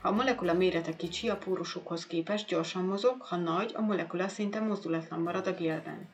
[0.00, 4.60] Ha a molekula mérete kicsi, a pórusokhoz képest gyorsan mozog, ha nagy, a molekula szinte
[4.60, 6.08] mozdulatlan marad a gélben.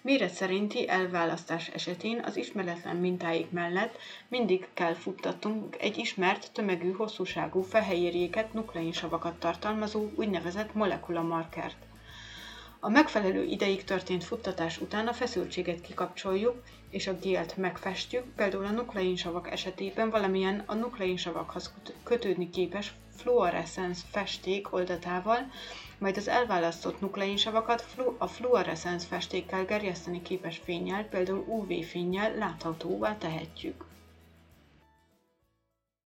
[0.00, 3.96] Méret szerinti elválasztás esetén az ismeretlen mintáik mellett
[4.28, 11.76] mindig kell futtatnunk egy ismert, tömegű, hosszúságú fehérjéket, nukleinsavakat tartalmazó úgynevezett molekulamarkert.
[12.86, 18.70] A megfelelő ideig történt futtatás után a feszültséget kikapcsoljuk, és a gélt megfestjük, például a
[18.70, 25.38] nukleinsavak esetében valamilyen a nukleinsavakhoz kötődni képes fluoreszens festék oldatával,
[25.98, 27.84] majd az elválasztott nukleinsavakat
[28.18, 33.85] a fluoreszens festékkel gerjeszteni képes fényjel, például UV fényjel láthatóvá tehetjük.